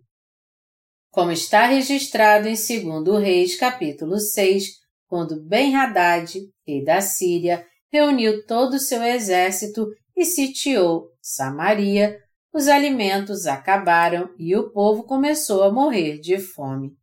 Como 1.12 1.32
está 1.32 1.66
registrado 1.66 2.48
em 2.48 2.54
2 2.54 3.22
Reis, 3.22 3.58
capítulo 3.58 4.18
6, 4.18 4.64
quando 5.08 5.44
Ben-Hadad, 5.44 6.36
rei 6.66 6.84
da 6.84 7.02
Síria, 7.02 7.66
reuniu 7.92 8.46
todo 8.46 8.76
o 8.76 8.80
seu 8.80 9.04
exército 9.04 9.88
e 10.16 10.24
sitiou 10.24 11.10
Samaria, 11.22 12.18
os 12.54 12.68
alimentos 12.68 13.46
acabaram 13.46 14.34
e 14.38 14.56
o 14.56 14.72
povo 14.72 15.04
começou 15.04 15.64
a 15.64 15.72
morrer 15.72 16.20
de 16.20 16.40
fome. 16.40 16.98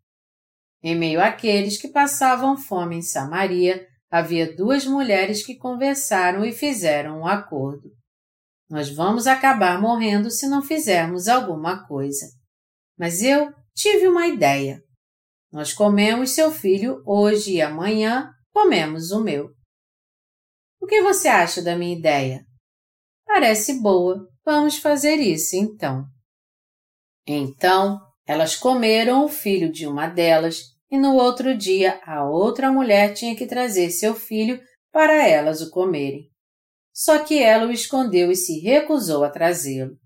Em 0.83 0.97
meio 0.97 1.21
àqueles 1.21 1.81
que 1.81 1.89
passavam 1.89 2.57
fome 2.57 2.97
em 2.97 3.03
Samaria, 3.03 3.87
havia 4.11 4.55
duas 4.55 4.85
mulheres 4.85 5.45
que 5.45 5.57
conversaram 5.57 6.45
e 6.45 6.53
fizeram 6.53 7.21
um 7.21 7.27
acordo. 7.27 7.91
Nós 8.69 8.91
vamos 8.91 9.27
acabar 9.27 9.81
morrendo 9.81 10.31
se 10.31 10.49
não 10.49 10.63
fizermos 10.63 11.29
alguma 11.29 11.87
coisa. 11.87 12.27
Mas 12.99 13.23
eu 13.23 13.53
tive 13.75 14.09
uma 14.09 14.27
ideia. 14.27 14.83
Nós 15.53 15.73
comemos 15.73 16.31
seu 16.31 16.51
filho 16.51 17.03
hoje 17.07 17.55
e 17.55 17.63
amanhã 17.63 18.33
comemos 18.53 19.13
o 19.13 19.23
meu. 19.23 19.51
O 20.81 20.87
que 20.87 21.03
você 21.03 21.29
acha 21.29 21.63
da 21.63 21.77
minha 21.77 21.97
ideia? 21.97 22.45
Parece 23.25 23.81
boa, 23.81 24.27
Vamos 24.47 24.79
fazer 24.79 25.17
isso 25.17 25.57
então. 25.57 26.05
Então, 27.27 28.01
elas 28.25 28.55
comeram 28.55 29.25
o 29.25 29.29
filho 29.29 29.73
de 29.73 29.89
uma 29.89 30.07
delas, 30.07 30.61
e 30.89 30.97
no 30.97 31.17
outro 31.17 31.57
dia 31.59 32.01
a 32.05 32.25
outra 32.25 32.71
mulher 32.71 33.13
tinha 33.13 33.35
que 33.35 33.45
trazer 33.45 33.91
seu 33.91 34.15
filho 34.15 34.63
para 34.93 35.27
elas 35.27 35.61
o 35.61 35.71
comerem. 35.71 36.31
Só 36.95 37.19
que 37.19 37.43
ela 37.43 37.67
o 37.67 37.73
escondeu 37.73 38.31
e 38.31 38.37
se 38.37 38.61
recusou 38.61 39.25
a 39.25 39.31
trazê-lo. 39.31 39.99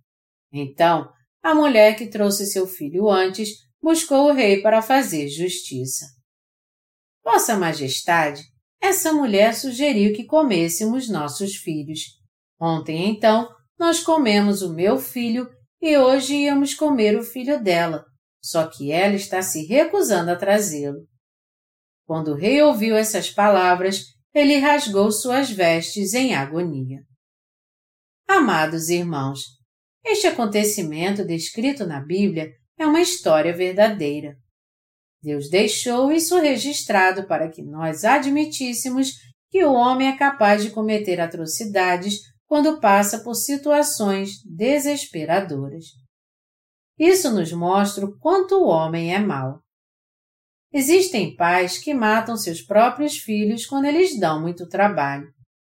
Então, 0.50 1.12
a 1.42 1.54
mulher 1.54 1.94
que 1.94 2.06
trouxe 2.06 2.46
seu 2.46 2.66
filho 2.66 3.10
antes 3.10 3.50
buscou 3.82 4.30
o 4.30 4.32
rei 4.32 4.62
para 4.62 4.80
fazer 4.80 5.28
justiça. 5.28 6.06
Vossa 7.22 7.58
Majestade, 7.58 8.42
essa 8.80 9.12
mulher 9.12 9.54
sugeriu 9.54 10.14
que 10.14 10.24
comêssemos 10.24 11.10
nossos 11.10 11.56
filhos. 11.56 12.00
Ontem, 12.58 13.10
então, 13.10 13.46
nós 13.80 14.00
comemos 14.00 14.60
o 14.60 14.74
meu 14.74 14.98
filho 14.98 15.48
e 15.80 15.96
hoje 15.96 16.34
íamos 16.34 16.74
comer 16.74 17.18
o 17.18 17.22
filho 17.22 17.62
dela, 17.62 18.04
só 18.44 18.68
que 18.68 18.92
ela 18.92 19.14
está 19.14 19.40
se 19.40 19.64
recusando 19.64 20.30
a 20.30 20.36
trazê-lo. 20.36 21.08
Quando 22.06 22.32
o 22.32 22.36
rei 22.36 22.60
ouviu 22.60 22.94
essas 22.94 23.30
palavras, 23.30 24.02
ele 24.34 24.58
rasgou 24.58 25.10
suas 25.10 25.50
vestes 25.50 26.12
em 26.12 26.34
agonia. 26.34 27.00
Amados 28.28 28.90
irmãos, 28.90 29.40
este 30.04 30.26
acontecimento 30.26 31.24
descrito 31.24 31.86
na 31.86 32.00
Bíblia 32.00 32.52
é 32.78 32.86
uma 32.86 33.00
história 33.00 33.56
verdadeira. 33.56 34.36
Deus 35.22 35.48
deixou 35.48 36.12
isso 36.12 36.38
registrado 36.38 37.26
para 37.26 37.48
que 37.48 37.62
nós 37.62 38.04
admitíssemos 38.04 39.12
que 39.50 39.64
o 39.64 39.72
homem 39.72 40.08
é 40.08 40.16
capaz 40.18 40.62
de 40.62 40.70
cometer 40.70 41.18
atrocidades 41.18 42.29
quando 42.50 42.80
passa 42.80 43.20
por 43.20 43.36
situações 43.36 44.42
desesperadoras. 44.44 45.84
Isso 46.98 47.30
nos 47.30 47.52
mostra 47.52 48.04
o 48.04 48.18
quanto 48.18 48.56
o 48.56 48.66
homem 48.66 49.14
é 49.14 49.20
mau. 49.20 49.60
Existem 50.72 51.36
pais 51.36 51.78
que 51.78 51.94
matam 51.94 52.36
seus 52.36 52.60
próprios 52.60 53.18
filhos 53.18 53.64
quando 53.66 53.84
eles 53.84 54.18
dão 54.18 54.42
muito 54.42 54.68
trabalho. 54.68 55.28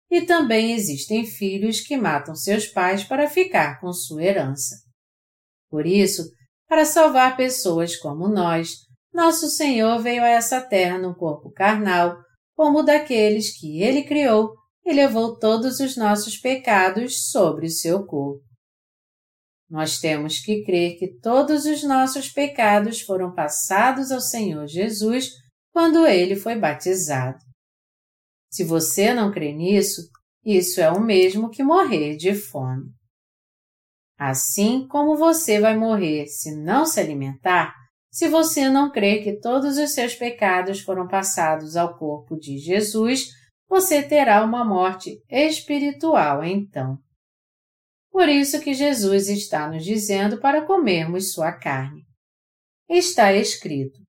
E 0.10 0.22
também 0.24 0.72
existem 0.72 1.28
filhos 1.28 1.80
que 1.80 1.96
matam 1.96 2.36
seus 2.36 2.66
pais 2.66 3.04
para 3.04 3.30
ficar 3.30 3.80
com 3.80 3.94
sua 3.94 4.24
herança. 4.24 4.76
Por 5.70 5.86
isso, 5.86 6.24
para 6.68 6.86
salvar 6.86 7.38
pessoas 7.38 7.96
como 7.96 8.28
nós, 8.28 8.78
nosso 9.14 9.48
Senhor 9.48 10.02
veio 10.02 10.24
a 10.24 10.30
essa 10.30 10.60
terra 10.60 10.98
num 10.98 11.14
corpo 11.14 11.52
carnal, 11.52 12.18
como 12.56 12.82
daqueles 12.82 13.56
que 13.60 13.80
ele 13.80 14.02
criou 14.02 14.56
e 14.86 14.94
levou 14.94 15.38
todos 15.38 15.80
os 15.80 15.96
nossos 15.96 16.38
pecados 16.38 17.30
sobre 17.30 17.68
o 17.68 17.72
seu 17.72 18.06
corpo. 18.06 18.44
Nós 19.70 20.00
temos 20.00 20.40
que 20.40 20.64
crer 20.64 20.98
que 21.00 21.20
todos 21.20 21.66
os 21.66 21.84
nossos 21.84 22.30
pecados 22.30 23.02
foram 23.02 23.34
passados 23.34 24.12
ao 24.12 24.22
Senhor 24.22 24.68
Jesus 24.68 25.32
quando 25.72 26.06
ele 26.06 26.36
foi 26.36 26.56
batizado. 26.56 27.40
Se 28.52 28.64
você 28.64 29.14
não 29.14 29.32
crê 29.32 29.52
nisso, 29.52 30.04
isso 30.46 30.80
é 30.80 30.92
o 30.92 31.02
mesmo 31.02 31.50
que 31.50 31.64
morrer 31.64 32.16
de 32.18 32.36
fome. 32.36 32.92
Assim 34.18 34.88
como 34.88 35.18
você 35.18 35.60
vai 35.60 35.76
morrer 35.76 36.28
se 36.28 36.56
não 36.56 36.86
se 36.86 37.00
alimentar, 37.00 37.74
se 38.12 38.28
você 38.28 38.70
não 38.70 38.92
crê 38.92 39.24
que 39.24 39.40
todos 39.40 39.78
os 39.78 39.92
seus 39.92 40.14
pecados 40.14 40.82
foram 40.82 41.08
passados 41.08 41.76
ao 41.76 41.98
corpo 41.98 42.38
de 42.38 42.60
Jesus, 42.60 43.30
você 43.74 44.04
terá 44.04 44.46
uma 44.46 44.64
morte 44.64 45.20
espiritual 45.28 46.44
então. 46.44 47.00
Por 48.12 48.30
isso 48.30 48.62
que 48.62 48.72
Jesus 48.72 49.28
está 49.28 49.68
nos 49.68 49.84
dizendo 49.84 50.40
para 50.40 50.64
comermos 50.64 51.34
sua 51.34 51.52
carne. 51.52 52.04
Está 52.88 53.34
escrito: 53.34 54.00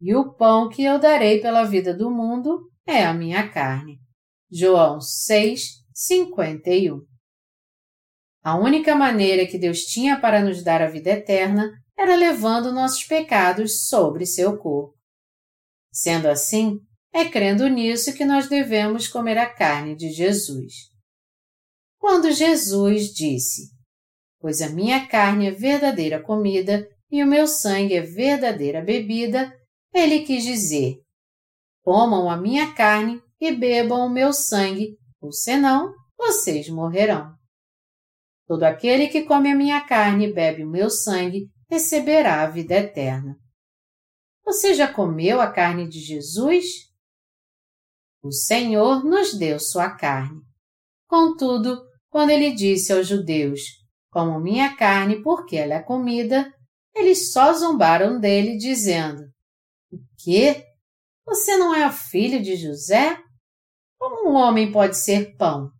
E 0.00 0.14
o 0.14 0.32
pão 0.34 0.68
que 0.68 0.84
eu 0.84 1.00
darei 1.00 1.40
pela 1.40 1.64
vida 1.64 1.92
do 1.92 2.12
mundo 2.12 2.70
é 2.86 3.04
a 3.04 3.12
minha 3.12 3.50
carne. 3.50 3.98
João 4.48 5.00
6, 5.00 5.82
51. 5.92 7.00
A 8.44 8.56
única 8.56 8.94
maneira 8.94 9.48
que 9.48 9.58
Deus 9.58 9.80
tinha 9.80 10.20
para 10.20 10.40
nos 10.40 10.62
dar 10.62 10.80
a 10.80 10.88
vida 10.88 11.10
eterna 11.10 11.72
era 11.98 12.14
levando 12.14 12.72
nossos 12.72 13.02
pecados 13.02 13.88
sobre 13.88 14.26
seu 14.26 14.56
corpo. 14.58 14.96
Sendo 15.92 16.28
assim, 16.28 16.78
é 17.12 17.26
crendo 17.26 17.68
nisso 17.68 18.14
que 18.14 18.24
nós 18.24 18.48
devemos 18.48 19.06
comer 19.06 19.36
a 19.36 19.46
carne 19.46 19.94
de 19.94 20.10
Jesus. 20.10 20.72
Quando 21.98 22.32
Jesus 22.32 23.12
disse: 23.12 23.70
Pois 24.40 24.60
a 24.60 24.68
minha 24.70 25.06
carne 25.06 25.48
é 25.48 25.50
verdadeira 25.50 26.20
comida 26.20 26.88
e 27.10 27.22
o 27.22 27.26
meu 27.26 27.46
sangue 27.46 27.94
é 27.94 28.00
verdadeira 28.00 28.80
bebida, 28.80 29.52
ele 29.92 30.20
quis 30.20 30.42
dizer: 30.42 30.96
Comam 31.84 32.30
a 32.30 32.36
minha 32.36 32.72
carne 32.74 33.20
e 33.40 33.52
bebam 33.52 34.06
o 34.06 34.10
meu 34.10 34.32
sangue, 34.32 34.96
ou 35.20 35.30
senão 35.30 35.92
vocês 36.16 36.68
morrerão. 36.68 37.34
Todo 38.46 38.64
aquele 38.64 39.08
que 39.08 39.22
come 39.22 39.50
a 39.50 39.56
minha 39.56 39.80
carne 39.82 40.26
e 40.26 40.32
bebe 40.32 40.64
o 40.64 40.70
meu 40.70 40.90
sangue 40.90 41.48
receberá 41.70 42.42
a 42.42 42.46
vida 42.46 42.74
eterna. 42.74 43.36
Você 44.44 44.74
já 44.74 44.92
comeu 44.92 45.40
a 45.40 45.50
carne 45.50 45.88
de 45.88 46.00
Jesus? 46.00 46.91
O 48.22 48.30
Senhor 48.30 49.04
nos 49.04 49.34
deu 49.34 49.58
sua 49.58 49.90
carne. 49.90 50.40
Contudo, 51.08 51.82
quando 52.08 52.30
ele 52.30 52.52
disse 52.52 52.92
aos 52.92 53.08
judeus: 53.08 53.60
Como 54.10 54.40
minha 54.40 54.76
carne, 54.76 55.20
porque 55.22 55.56
ela 55.56 55.74
é 55.74 55.82
comida, 55.82 56.52
eles 56.94 57.32
só 57.32 57.52
zombaram 57.52 58.20
dele, 58.20 58.56
dizendo: 58.56 59.22
O 59.90 59.98
quê? 60.22 60.64
Você 61.26 61.56
não 61.56 61.74
é 61.74 61.86
o 61.88 61.92
filho 61.92 62.40
de 62.42 62.54
José? 62.54 63.18
Como 63.98 64.30
um 64.30 64.34
homem 64.34 64.70
pode 64.70 64.96
ser 64.96 65.36
pão? 65.36 65.70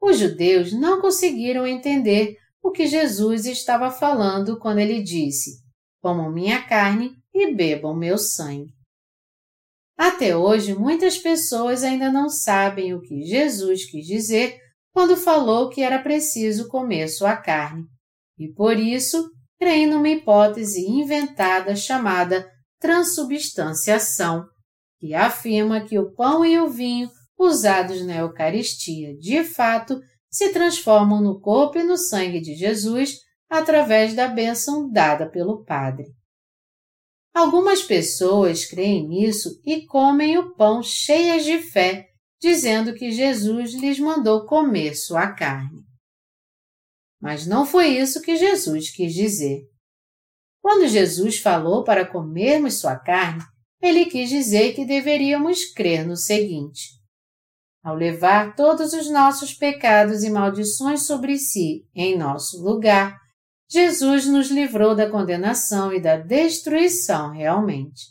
Os 0.00 0.18
judeus 0.18 0.72
não 0.72 1.00
conseguiram 1.00 1.66
entender 1.66 2.36
o 2.62 2.70
que 2.70 2.86
Jesus 2.86 3.46
estava 3.46 3.90
falando 3.90 4.58
quando 4.58 4.78
ele 4.78 5.02
disse: 5.02 5.62
Comam 6.00 6.32
minha 6.32 6.66
carne 6.66 7.16
e 7.34 7.52
bebam 7.54 7.94
meu 7.94 8.16
sangue. 8.16 8.75
Até 9.96 10.36
hoje, 10.36 10.74
muitas 10.74 11.16
pessoas 11.16 11.82
ainda 11.82 12.12
não 12.12 12.28
sabem 12.28 12.94
o 12.94 13.00
que 13.00 13.22
Jesus 13.22 13.88
quis 13.90 14.06
dizer 14.06 14.58
quando 14.92 15.16
falou 15.16 15.68
que 15.68 15.82
era 15.82 15.98
preciso 15.98 16.68
comer 16.68 17.08
sua 17.08 17.36
carne, 17.36 17.84
e 18.38 18.48
por 18.48 18.78
isso 18.78 19.30
creem 19.58 19.86
numa 19.86 20.08
hipótese 20.08 20.80
inventada 20.80 21.74
chamada 21.74 22.46
transubstanciação, 22.80 24.44
que 24.98 25.14
afirma 25.14 25.82
que 25.82 25.98
o 25.98 26.14
pão 26.14 26.44
e 26.44 26.58
o 26.58 26.68
vinho 26.68 27.10
usados 27.38 28.04
na 28.06 28.16
Eucaristia 28.16 29.16
de 29.18 29.44
fato 29.44 30.00
se 30.30 30.52
transformam 30.52 31.22
no 31.22 31.40
corpo 31.40 31.78
e 31.78 31.82
no 31.82 31.96
sangue 31.96 32.40
de 32.40 32.54
Jesus 32.54 33.18
através 33.48 34.14
da 34.14 34.28
bênção 34.28 34.90
dada 34.90 35.28
pelo 35.28 35.64
Padre. 35.64 36.06
Algumas 37.36 37.82
pessoas 37.82 38.64
creem 38.64 39.06
nisso 39.06 39.60
e 39.62 39.84
comem 39.84 40.38
o 40.38 40.54
pão 40.54 40.82
cheias 40.82 41.44
de 41.44 41.58
fé, 41.58 42.08
dizendo 42.40 42.94
que 42.94 43.12
Jesus 43.12 43.74
lhes 43.74 44.00
mandou 44.00 44.46
comer 44.46 44.94
sua 44.94 45.30
carne. 45.30 45.84
Mas 47.20 47.46
não 47.46 47.66
foi 47.66 47.88
isso 47.88 48.22
que 48.22 48.36
Jesus 48.36 48.90
quis 48.90 49.12
dizer. 49.12 49.60
Quando 50.62 50.88
Jesus 50.88 51.38
falou 51.38 51.84
para 51.84 52.10
comermos 52.10 52.80
sua 52.80 52.96
carne, 52.96 53.44
ele 53.82 54.06
quis 54.06 54.30
dizer 54.30 54.74
que 54.74 54.86
deveríamos 54.86 55.74
crer 55.74 56.06
no 56.06 56.16
seguinte: 56.16 56.88
ao 57.84 57.94
levar 57.94 58.56
todos 58.56 58.94
os 58.94 59.10
nossos 59.10 59.52
pecados 59.52 60.24
e 60.24 60.30
maldições 60.30 61.06
sobre 61.06 61.36
si 61.36 61.86
em 61.94 62.16
nosso 62.16 62.64
lugar, 62.64 63.25
Jesus 63.68 64.26
nos 64.26 64.50
livrou 64.50 64.94
da 64.94 65.10
condenação 65.10 65.92
e 65.92 66.00
da 66.00 66.16
destruição 66.16 67.32
realmente. 67.32 68.04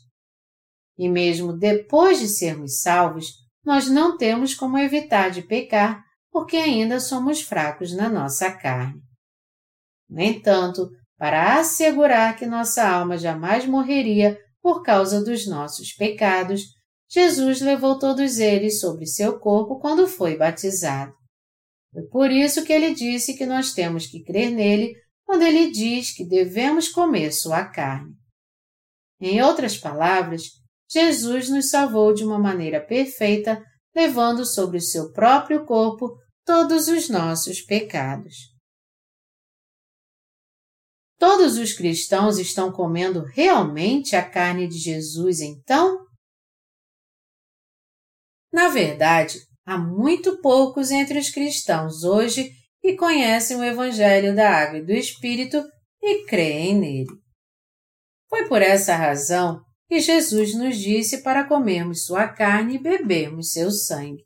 E 0.98 1.10
mesmo 1.10 1.54
depois 1.54 2.20
de 2.20 2.28
sermos 2.28 2.82
salvos, 2.82 3.28
nós 3.64 3.90
não 3.90 4.18
temos 4.18 4.54
como 4.54 4.78
evitar 4.78 5.30
de 5.32 5.42
pecar, 5.42 6.04
porque 6.32 6.58
ainda 6.58 7.00
somos 7.00 7.42
fracos 7.42 7.94
na 7.94 8.10
nossa 8.10 8.52
carne. 8.52 9.02
No 10.10 10.22
entanto, 10.22 10.90
para 11.18 11.60
assegurar 11.60 12.36
que 12.36 12.46
nossa 12.46 12.88
alma 12.88 13.18
jamais 13.18 13.66
morreria 13.66 14.38
por 14.62 14.84
causa 14.84 15.24
dos 15.24 15.48
nossos 15.48 15.94
pecados, 15.94 16.62
Jesus 17.10 17.62
levou 17.62 17.98
todos 17.98 18.38
eles 18.40 18.80
sobre 18.80 19.06
seu 19.06 19.40
corpo 19.40 19.80
quando 19.80 20.08
foi 20.08 20.38
batizado. 20.38 21.14
Foi 21.94 22.04
por 22.08 22.32
isso 22.32 22.64
que 22.64 22.74
ele 22.74 22.94
disse 22.94 23.38
que 23.38 23.46
nós 23.46 23.74
temos 23.74 24.06
que 24.06 24.24
crer 24.24 24.52
nele 24.52 24.94
quando 25.26 25.42
ele 25.42 25.72
diz 25.72 26.16
que 26.16 26.24
devemos 26.24 26.88
comer 26.88 27.32
sua 27.32 27.66
carne. 27.66 28.14
Em 29.20 29.42
outras 29.42 29.78
palavras, 29.78 30.44
Jesus 30.90 31.50
nos 31.50 31.70
salvou 31.70 32.14
de 32.14 32.24
uma 32.24 32.38
maneira 32.38 32.80
perfeita, 32.80 33.64
levando 33.96 34.46
sobre 34.46 34.78
o 34.78 34.82
seu 34.82 35.12
próprio 35.12 35.66
corpo 35.66 36.16
todos 36.46 36.88
os 36.88 37.10
nossos 37.10 37.62
pecados. 37.62 38.36
Todos 41.18 41.58
os 41.58 41.74
cristãos 41.74 42.38
estão 42.38 42.72
comendo 42.72 43.24
realmente 43.24 44.16
a 44.16 44.30
carne 44.30 44.68
de 44.68 44.78
Jesus, 44.78 45.40
então? 45.40 46.06
Na 48.52 48.68
verdade, 48.70 49.40
há 49.66 49.78
muito 49.78 50.40
poucos 50.42 50.92
entre 50.92 51.18
os 51.18 51.30
cristãos 51.30 52.04
hoje 52.04 52.52
que 52.86 52.96
conhecem 52.96 53.58
o 53.58 53.64
Evangelho 53.64 54.36
da 54.36 54.48
Água 54.48 54.78
e 54.78 54.86
do 54.86 54.92
Espírito 54.92 55.58
e 56.00 56.24
creem 56.28 56.78
nele. 56.78 57.20
Foi 58.30 58.48
por 58.48 58.62
essa 58.62 58.96
razão 58.96 59.60
que 59.88 60.00
Jesus 60.00 60.54
nos 60.54 60.78
disse 60.78 61.24
para 61.24 61.48
comermos 61.48 62.06
sua 62.06 62.28
carne 62.28 62.76
e 62.76 62.80
bebermos 62.80 63.54
seu 63.54 63.72
sangue. 63.72 64.24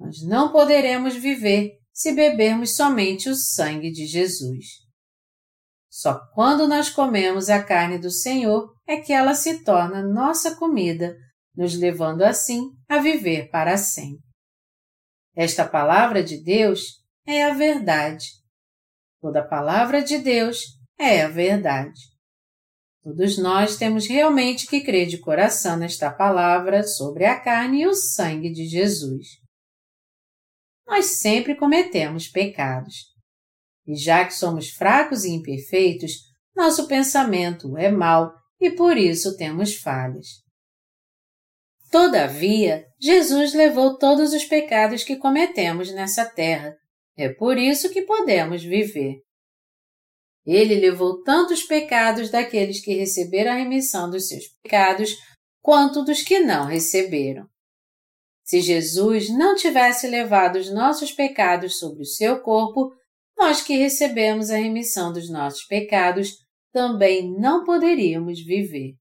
Nós 0.00 0.26
não 0.26 0.52
poderemos 0.52 1.16
viver 1.16 1.72
se 1.92 2.14
bebermos 2.14 2.76
somente 2.76 3.28
o 3.28 3.36
sangue 3.36 3.92
de 3.92 4.06
Jesus. 4.06 4.64
Só 5.90 6.18
quando 6.32 6.66
nós 6.66 6.88
comemos 6.88 7.50
a 7.50 7.62
carne 7.62 7.98
do 7.98 8.10
Senhor 8.10 8.72
é 8.88 8.96
que 8.96 9.12
ela 9.12 9.34
se 9.34 9.62
torna 9.62 10.02
nossa 10.02 10.56
comida, 10.56 11.14
nos 11.54 11.74
levando 11.74 12.22
assim 12.22 12.70
a 12.88 13.00
viver 13.00 13.50
para 13.50 13.76
sempre. 13.76 14.24
Esta 15.36 15.68
palavra 15.68 16.24
de 16.24 16.42
Deus 16.42 17.03
é 17.26 17.44
a 17.44 17.54
verdade. 17.54 18.26
Toda 19.20 19.42
palavra 19.42 20.02
de 20.02 20.18
Deus 20.18 20.58
é 20.98 21.22
a 21.22 21.28
verdade. 21.28 22.00
Todos 23.02 23.38
nós 23.38 23.76
temos 23.76 24.06
realmente 24.06 24.66
que 24.66 24.80
crer 24.82 25.06
de 25.06 25.18
coração 25.18 25.76
nesta 25.76 26.10
palavra 26.10 26.82
sobre 26.82 27.24
a 27.24 27.38
carne 27.38 27.82
e 27.82 27.86
o 27.86 27.94
sangue 27.94 28.50
de 28.50 28.66
Jesus. 28.66 29.26
Nós 30.86 31.06
sempre 31.06 31.54
cometemos 31.54 32.28
pecados. 32.28 33.12
E 33.86 33.94
já 33.94 34.24
que 34.24 34.32
somos 34.32 34.70
fracos 34.70 35.24
e 35.24 35.30
imperfeitos, 35.30 36.12
nosso 36.56 36.86
pensamento 36.86 37.76
é 37.76 37.90
mau 37.90 38.32
e 38.60 38.70
por 38.70 38.96
isso 38.96 39.36
temos 39.36 39.74
falhas. 39.76 40.42
Todavia, 41.90 42.86
Jesus 42.98 43.52
levou 43.52 43.98
todos 43.98 44.32
os 44.32 44.44
pecados 44.44 45.04
que 45.04 45.16
cometemos 45.16 45.92
nessa 45.92 46.24
terra 46.24 46.74
é 47.16 47.28
por 47.28 47.58
isso 47.58 47.90
que 47.90 48.02
podemos 48.02 48.62
viver. 48.62 49.22
Ele 50.44 50.74
levou 50.74 51.22
tantos 51.22 51.62
pecados 51.62 52.30
daqueles 52.30 52.80
que 52.84 52.94
receberam 52.94 53.52
a 53.52 53.56
remissão 53.56 54.10
dos 54.10 54.28
seus 54.28 54.46
pecados, 54.62 55.14
quanto 55.62 56.04
dos 56.04 56.22
que 56.22 56.40
não 56.40 56.66
receberam. 56.66 57.46
Se 58.42 58.60
Jesus 58.60 59.30
não 59.30 59.54
tivesse 59.54 60.06
levado 60.06 60.56
os 60.56 60.70
nossos 60.70 61.10
pecados 61.10 61.78
sobre 61.78 62.02
o 62.02 62.06
seu 62.06 62.42
corpo, 62.42 62.92
nós 63.38 63.62
que 63.62 63.76
recebemos 63.76 64.50
a 64.50 64.56
remissão 64.56 65.12
dos 65.12 65.30
nossos 65.30 65.64
pecados 65.64 66.34
também 66.70 67.32
não 67.38 67.64
poderíamos 67.64 68.44
viver. 68.44 68.94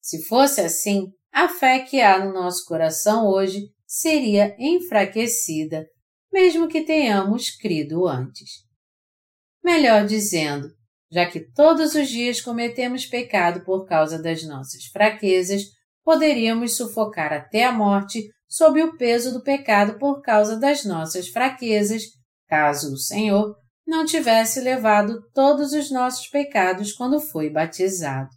Se 0.00 0.24
fosse 0.24 0.60
assim, 0.60 1.06
a 1.32 1.48
fé 1.48 1.80
que 1.80 2.00
há 2.00 2.24
no 2.24 2.32
nosso 2.32 2.64
coração 2.64 3.28
hoje 3.28 3.68
seria 3.86 4.56
enfraquecida 4.58 5.86
mesmo 6.32 6.68
que 6.68 6.82
tenhamos 6.82 7.50
crido 7.50 8.06
antes. 8.06 8.64
Melhor 9.62 10.06
dizendo, 10.06 10.68
já 11.10 11.26
que 11.26 11.40
todos 11.40 11.94
os 11.94 12.08
dias 12.08 12.40
cometemos 12.40 13.04
pecado 13.04 13.64
por 13.64 13.84
causa 13.86 14.20
das 14.22 14.42
nossas 14.44 14.84
fraquezas, 14.86 15.64
poderíamos 16.04 16.76
sufocar 16.76 17.32
até 17.32 17.64
a 17.64 17.72
morte 17.72 18.28
sob 18.48 18.82
o 18.82 18.96
peso 18.96 19.32
do 19.32 19.42
pecado 19.42 19.98
por 19.98 20.22
causa 20.22 20.58
das 20.58 20.84
nossas 20.84 21.28
fraquezas, 21.28 22.02
caso 22.48 22.92
o 22.92 22.96
Senhor 22.96 23.56
não 23.86 24.04
tivesse 24.04 24.60
levado 24.60 25.20
todos 25.32 25.72
os 25.72 25.90
nossos 25.90 26.28
pecados 26.28 26.92
quando 26.92 27.20
foi 27.20 27.50
batizado. 27.50 28.30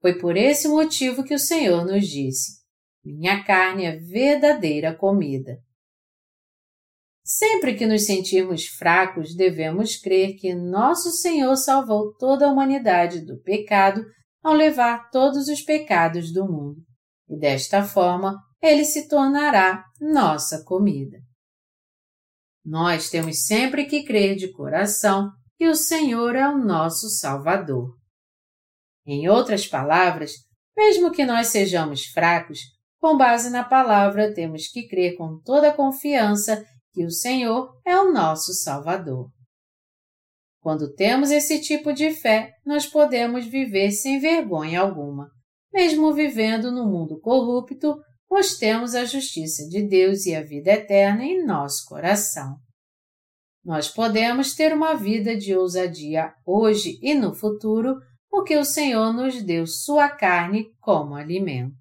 Foi 0.00 0.18
por 0.18 0.36
esse 0.36 0.68
motivo 0.68 1.22
que 1.22 1.34
o 1.34 1.38
Senhor 1.38 1.84
nos 1.84 2.06
disse: 2.06 2.60
Minha 3.04 3.44
carne 3.44 3.84
é 3.84 3.96
verdadeira 3.96 4.94
comida. 4.94 5.58
Sempre 7.34 7.74
que 7.74 7.86
nos 7.86 8.04
sentirmos 8.04 8.66
fracos, 8.66 9.34
devemos 9.34 9.96
crer 9.96 10.36
que 10.36 10.54
nosso 10.54 11.10
Senhor 11.12 11.56
salvou 11.56 12.14
toda 12.18 12.44
a 12.44 12.50
humanidade 12.50 13.24
do 13.24 13.40
pecado 13.40 14.04
ao 14.42 14.52
levar 14.52 15.08
todos 15.08 15.48
os 15.48 15.62
pecados 15.62 16.30
do 16.30 16.44
mundo. 16.44 16.82
E 17.26 17.38
desta 17.38 17.82
forma, 17.82 18.36
ele 18.60 18.84
se 18.84 19.08
tornará 19.08 19.82
nossa 19.98 20.62
comida. 20.62 21.16
Nós 22.62 23.08
temos 23.08 23.46
sempre 23.46 23.86
que 23.86 24.04
crer 24.04 24.36
de 24.36 24.52
coração 24.52 25.30
que 25.56 25.66
o 25.66 25.74
Senhor 25.74 26.36
é 26.36 26.46
o 26.46 26.58
nosso 26.58 27.08
Salvador. 27.08 27.96
Em 29.06 29.26
outras 29.30 29.66
palavras, 29.66 30.32
mesmo 30.76 31.10
que 31.10 31.24
nós 31.24 31.46
sejamos 31.46 32.04
fracos, 32.08 32.58
com 33.00 33.16
base 33.16 33.48
na 33.48 33.64
palavra 33.64 34.34
temos 34.34 34.68
que 34.68 34.86
crer 34.86 35.16
com 35.16 35.40
toda 35.42 35.70
a 35.70 35.74
confiança 35.74 36.62
que 36.92 37.04
o 37.04 37.10
Senhor 37.10 37.80
é 37.84 37.98
o 37.98 38.12
nosso 38.12 38.52
Salvador. 38.52 39.30
Quando 40.60 40.94
temos 40.94 41.30
esse 41.30 41.60
tipo 41.60 41.92
de 41.92 42.12
fé, 42.12 42.52
nós 42.64 42.86
podemos 42.86 43.46
viver 43.46 43.90
sem 43.90 44.20
vergonha 44.20 44.80
alguma. 44.80 45.28
Mesmo 45.72 46.12
vivendo 46.12 46.70
no 46.70 46.86
mundo 46.86 47.18
corrupto, 47.18 47.96
pois 48.28 48.56
temos 48.56 48.94
a 48.94 49.04
justiça 49.04 49.66
de 49.68 49.82
Deus 49.82 50.24
e 50.26 50.34
a 50.34 50.42
vida 50.42 50.70
eterna 50.70 51.24
em 51.24 51.44
nosso 51.44 51.84
coração. 51.86 52.56
Nós 53.64 53.88
podemos 53.88 54.54
ter 54.54 54.72
uma 54.72 54.94
vida 54.94 55.36
de 55.36 55.56
ousadia 55.56 56.32
hoje 56.46 56.98
e 57.02 57.14
no 57.14 57.34
futuro, 57.34 57.96
porque 58.28 58.56
o 58.56 58.64
Senhor 58.64 59.12
nos 59.12 59.42
deu 59.42 59.66
sua 59.66 60.08
carne 60.08 60.66
como 60.80 61.14
alimento. 61.14 61.76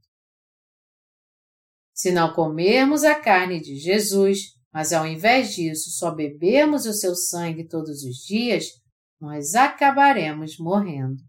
Se 1.93 2.12
não 2.12 2.34
comermos 2.34 3.04
a 3.04 3.13
carne 3.13 3.60
de 3.60 3.76
Jesus, 3.76 4.39
mas 4.73 4.93
ao 4.93 5.05
invés 5.05 5.53
disso 5.53 5.89
só 5.91 6.12
bebermos 6.12 6.86
o 6.86 6.93
seu 6.93 7.15
sangue 7.15 7.67
todos 7.67 8.03
os 8.03 8.17
dias, 8.25 8.65
nós 9.19 9.53
acabaremos 9.53 10.57
morrendo. 10.57 11.21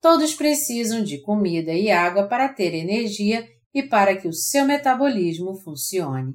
Todos 0.00 0.34
precisam 0.34 1.02
de 1.02 1.20
comida 1.22 1.72
e 1.72 1.90
água 1.90 2.28
para 2.28 2.52
ter 2.52 2.72
energia 2.74 3.46
e 3.74 3.82
para 3.82 4.16
que 4.16 4.28
o 4.28 4.32
seu 4.32 4.64
metabolismo 4.64 5.56
funcione. 5.62 6.34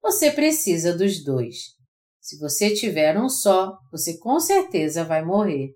Você 0.00 0.30
precisa 0.30 0.96
dos 0.96 1.22
dois. 1.22 1.56
Se 2.20 2.38
você 2.38 2.72
tiver 2.72 3.18
um 3.18 3.28
só, 3.28 3.76
você 3.90 4.18
com 4.18 4.38
certeza 4.38 5.04
vai 5.04 5.24
morrer. 5.24 5.74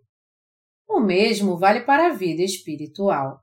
O 0.88 1.00
mesmo 1.00 1.58
vale 1.58 1.80
para 1.80 2.06
a 2.06 2.14
vida 2.14 2.42
espiritual. 2.42 3.40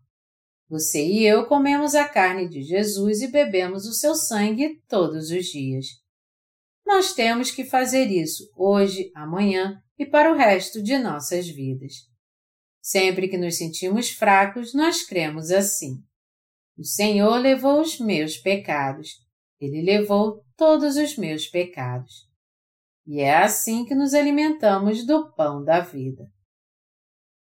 Você 0.70 1.06
e 1.06 1.26
eu 1.26 1.46
comemos 1.46 1.94
a 1.94 2.08
carne 2.08 2.48
de 2.48 2.62
Jesus 2.62 3.22
e 3.22 3.28
bebemos 3.28 3.86
o 3.86 3.94
seu 3.94 4.16
sangue 4.16 4.82
todos 4.88 5.30
os 5.30 5.46
dias. 5.46 5.86
Nós 6.86 7.14
temos 7.14 7.52
que 7.52 7.64
fazer 7.64 8.06
isso 8.08 8.52
hoje, 8.56 9.12
amanhã 9.16 9.82
e 9.98 10.06
para 10.06 10.32
o 10.32 10.36
resto 10.36 10.82
de 10.82 10.98
nossas 10.98 11.48
vidas. 11.48 11.94
Sempre 12.82 13.30
que 13.30 13.38
nos 13.38 13.58
sentimos 13.58 14.10
fracos, 14.10 14.74
nós 14.74 15.04
cremos 15.04 15.52
assim. 15.52 16.04
O 16.78 16.84
Senhor 16.84 17.38
levou 17.38 17.80
os 17.80 18.00
meus 18.00 18.38
pecados. 18.38 19.10
Ele 19.60 19.82
levou 19.82 20.44
todos 20.58 20.98
os 20.98 21.16
meus 21.18 21.48
pecados. 21.48 22.28
E 23.06 23.20
é 23.22 23.36
assim 23.38 23.86
que 23.86 23.96
nos 23.96 24.14
alimentamos 24.14 25.06
do 25.06 25.34
pão 25.34 25.64
da 25.64 25.80
vida. 25.80 26.26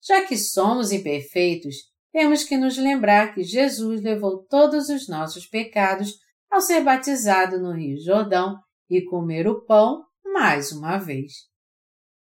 Já 0.05 0.25
que 0.27 0.37
somos 0.37 0.93
imperfeitos, 0.93 1.77
temos 2.13 2.45
que 2.45 2.57
nos 2.57 2.77
lembrar 2.77 3.35
que 3.35 3.43
Jesus 3.43 4.03
levou 4.03 4.45
todos 4.45 4.89
os 4.91 5.09
nossos 5.09 5.47
pecados 5.47 6.21
ao 6.51 6.61
ser 6.61 6.85
batizado 6.85 7.59
no 7.59 7.73
Rio 7.73 7.99
Jordão 7.99 8.61
e 8.89 9.03
comer 9.03 9.49
o 9.49 9.65
pão 9.65 10.05
mais 10.25 10.71
uma 10.71 10.99
vez. 10.99 11.33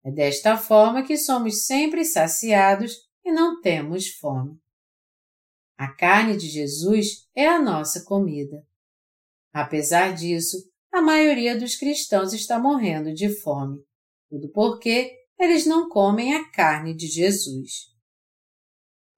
É 0.02 0.10
desta 0.10 0.56
forma 0.56 1.02
que 1.02 1.16
somos 1.16 1.66
sempre 1.66 2.04
saciados 2.04 2.96
e 3.24 3.30
não 3.30 3.60
temos 3.60 4.08
fome. 4.08 4.58
A 5.76 5.92
carne 5.92 6.36
de 6.36 6.46
Jesus 6.46 7.28
é 7.34 7.46
a 7.46 7.60
nossa 7.60 8.04
comida. 8.04 8.64
Apesar 9.52 10.14
disso, 10.14 10.56
a 10.92 11.02
maioria 11.02 11.58
dos 11.58 11.76
cristãos 11.76 12.32
está 12.32 12.58
morrendo 12.58 13.12
de 13.12 13.28
fome, 13.40 13.82
tudo 14.30 14.50
porque 14.52 15.12
eles 15.38 15.66
não 15.66 15.88
comem 15.88 16.34
a 16.34 16.50
carne 16.50 16.94
de 16.94 17.06
Jesus. 17.06 17.93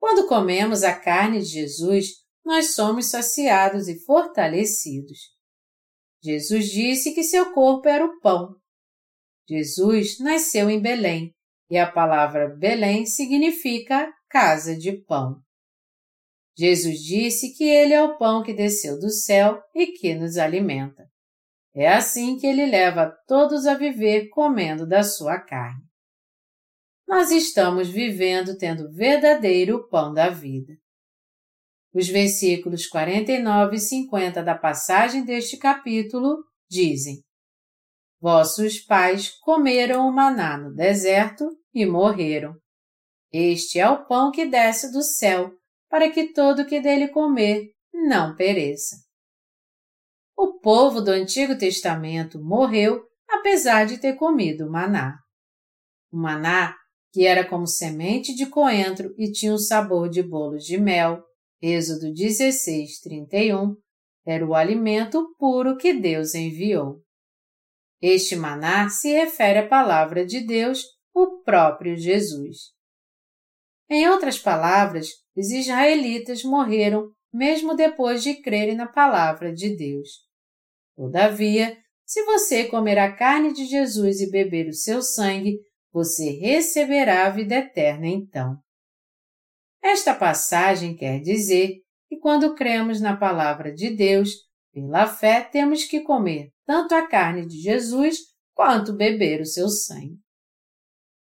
Quando 0.07 0.29
comemos 0.29 0.85
a 0.85 0.95
carne 0.95 1.41
de 1.41 1.47
Jesus, 1.47 2.11
nós 2.45 2.77
somos 2.77 3.07
saciados 3.07 3.89
e 3.89 3.99
fortalecidos. 4.05 5.19
Jesus 6.23 6.67
disse 6.67 7.13
que 7.13 7.25
seu 7.25 7.53
corpo 7.53 7.89
era 7.89 8.07
o 8.07 8.21
pão. 8.21 8.55
Jesus 9.51 10.21
nasceu 10.21 10.71
em 10.71 10.81
Belém 10.81 11.35
e 11.69 11.77
a 11.77 11.91
palavra 11.91 12.55
Belém 12.57 13.05
significa 13.05 14.09
casa 14.31 14.79
de 14.79 14.93
pão. 14.93 15.41
Jesus 16.57 17.01
disse 17.01 17.53
que 17.57 17.65
ele 17.65 17.93
é 17.93 18.01
o 18.01 18.17
pão 18.17 18.45
que 18.45 18.55
desceu 18.55 19.01
do 19.01 19.11
céu 19.11 19.61
e 19.75 19.89
que 19.89 20.15
nos 20.15 20.37
alimenta. 20.37 21.03
É 21.75 21.89
assim 21.89 22.39
que 22.39 22.47
ele 22.47 22.65
leva 22.65 23.13
todos 23.27 23.67
a 23.67 23.75
viver 23.75 24.29
comendo 24.29 24.87
da 24.87 25.03
sua 25.03 25.41
carne 25.41 25.86
nós 27.07 27.31
estamos 27.31 27.89
vivendo 27.89 28.57
tendo 28.59 28.93
verdadeiro 28.93 29.89
pão 29.89 30.13
da 30.13 30.29
vida. 30.29 30.75
Os 31.95 32.09
versículos 32.09 32.87
49 32.87 33.77
e 33.77 33.81
50 33.81 34.43
da 34.43 34.55
passagem 34.55 35.25
deste 35.25 35.57
capítulo 35.57 36.45
dizem: 36.69 37.23
Vossos 38.21 38.81
pais 38.81 39.31
comeram 39.41 40.07
o 40.07 40.13
maná 40.13 40.59
no 40.59 40.75
deserto 40.75 41.49
e 41.73 41.87
morreram. 41.87 42.55
Este 43.33 43.79
é 43.79 43.89
o 43.89 44.05
pão 44.07 44.31
que 44.31 44.47
desce 44.47 44.93
do 44.93 45.03
céu, 45.03 45.53
para 45.89 46.11
que 46.11 46.33
todo 46.33 46.67
que 46.67 46.81
dele 46.81 47.09
comer 47.09 47.71
não 47.93 48.35
pereça. 48.35 48.97
O 50.37 50.59
povo 50.61 51.01
do 51.01 51.11
Antigo 51.11 51.57
Testamento 51.57 52.39
morreu 52.43 53.03
apesar 53.29 53.87
de 53.87 53.99
ter 53.99 54.15
comido 54.17 54.71
maná. 54.71 55.19
O 56.13 56.19
maná 56.19 56.77
que 57.17 57.25
era 57.25 57.49
como 57.49 57.67
semente 57.67 58.35
de 58.35 58.45
coentro 58.45 59.15
e 59.17 59.33
tinha 59.33 59.55
o 59.55 59.59
sabor 59.59 60.11
de 60.11 60.23
bolos 60.23 60.65
de 60.65 60.77
mel. 60.77 61.25
Êxodo 61.63 62.13
16, 62.13 63.01
31, 63.01 63.75
era 64.27 64.47
o 64.47 64.55
alimento 64.55 65.35
puro 65.39 65.79
que 65.79 65.95
Deus 65.95 66.35
enviou. 66.35 67.01
Este 68.03 68.37
maná 68.37 68.91
se 68.91 69.15
refere 69.15 69.61
à 69.61 69.67
palavra 69.67 70.27
de 70.27 70.47
Deus, 70.47 70.85
o 71.15 71.41
próprio 71.43 71.97
Jesus. 71.97 72.75
Em 73.89 74.07
outras 74.11 74.39
palavras, 74.39 75.09
os 75.35 75.51
israelitas 75.51 76.45
morreram 76.45 77.09
mesmo 77.33 77.75
depois 77.75 78.23
de 78.23 78.43
crerem 78.43 78.77
na 78.77 78.89
palavra 78.89 79.55
de 79.55 79.75
Deus. 79.75 80.11
Todavia, 80.95 81.79
se 82.05 82.23
você 82.25 82.65
comer 82.65 82.99
a 82.99 83.11
carne 83.11 83.55
de 83.55 83.65
Jesus 83.65 84.21
e 84.21 84.31
beber 84.31 84.69
o 84.69 84.75
seu 84.75 85.01
sangue, 85.01 85.59
você 85.97 86.29
receberá 86.33 87.27
a 87.27 87.31
vida 87.31 87.55
eterna 87.55 88.07
então. 88.07 88.59
Esta 89.83 90.15
passagem 90.15 90.95
quer 90.95 91.21
dizer 91.21 91.79
que 92.07 92.19
quando 92.19 92.55
cremos 92.55 93.01
na 93.01 93.17
palavra 93.17 93.73
de 93.73 93.97
Deus, 93.97 94.29
pela 94.75 95.07
fé 95.07 95.41
temos 95.41 95.85
que 95.85 96.03
comer 96.03 96.51
tanto 96.67 96.95
a 96.95 97.09
carne 97.09 97.47
de 97.47 97.59
Jesus 97.59 98.19
quanto 98.55 98.93
beber 98.93 99.41
o 99.41 99.47
seu 99.47 99.71
sangue. 99.71 100.19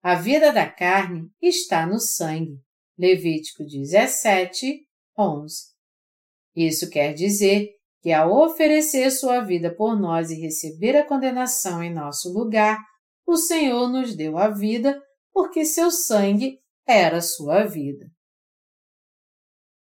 A 0.01 0.15
vida 0.15 0.51
da 0.51 0.67
carne 0.67 1.29
está 1.39 1.85
no 1.85 1.99
sangue. 1.99 2.59
Levítico 2.97 3.63
17, 3.63 4.87
11. 5.15 5.55
Isso 6.55 6.89
quer 6.89 7.13
dizer 7.13 7.69
que 8.01 8.11
ao 8.11 8.31
oferecer 8.43 9.11
sua 9.11 9.39
vida 9.41 9.71
por 9.75 9.95
nós 9.95 10.31
e 10.31 10.41
receber 10.41 10.97
a 10.97 11.05
condenação 11.05 11.83
em 11.83 11.93
nosso 11.93 12.33
lugar, 12.33 12.79
o 13.27 13.35
Senhor 13.35 13.89
nos 13.89 14.15
deu 14.15 14.37
a 14.37 14.47
vida 14.47 15.03
porque 15.33 15.65
seu 15.65 15.91
sangue 15.91 16.59
era 16.87 17.21
sua 17.21 17.65
vida. 17.65 18.09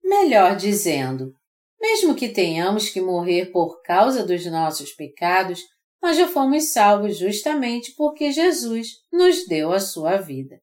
Melhor 0.02 0.56
dizendo, 0.56 1.34
mesmo 1.80 2.14
que 2.14 2.28
tenhamos 2.28 2.88
que 2.88 3.00
morrer 3.00 3.50
por 3.50 3.82
causa 3.82 4.24
dos 4.24 4.46
nossos 4.46 4.92
pecados, 4.92 5.60
nós 6.00 6.16
já 6.16 6.28
fomos 6.28 6.72
salvos 6.72 7.18
justamente 7.18 7.92
porque 7.96 8.30
Jesus 8.30 8.88
nos 9.12 9.46
deu 9.46 9.72
a 9.72 9.80
sua 9.80 10.16
vida. 10.16 10.60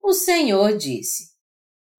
O 0.00 0.12
Senhor 0.12 0.76
disse: 0.76 1.32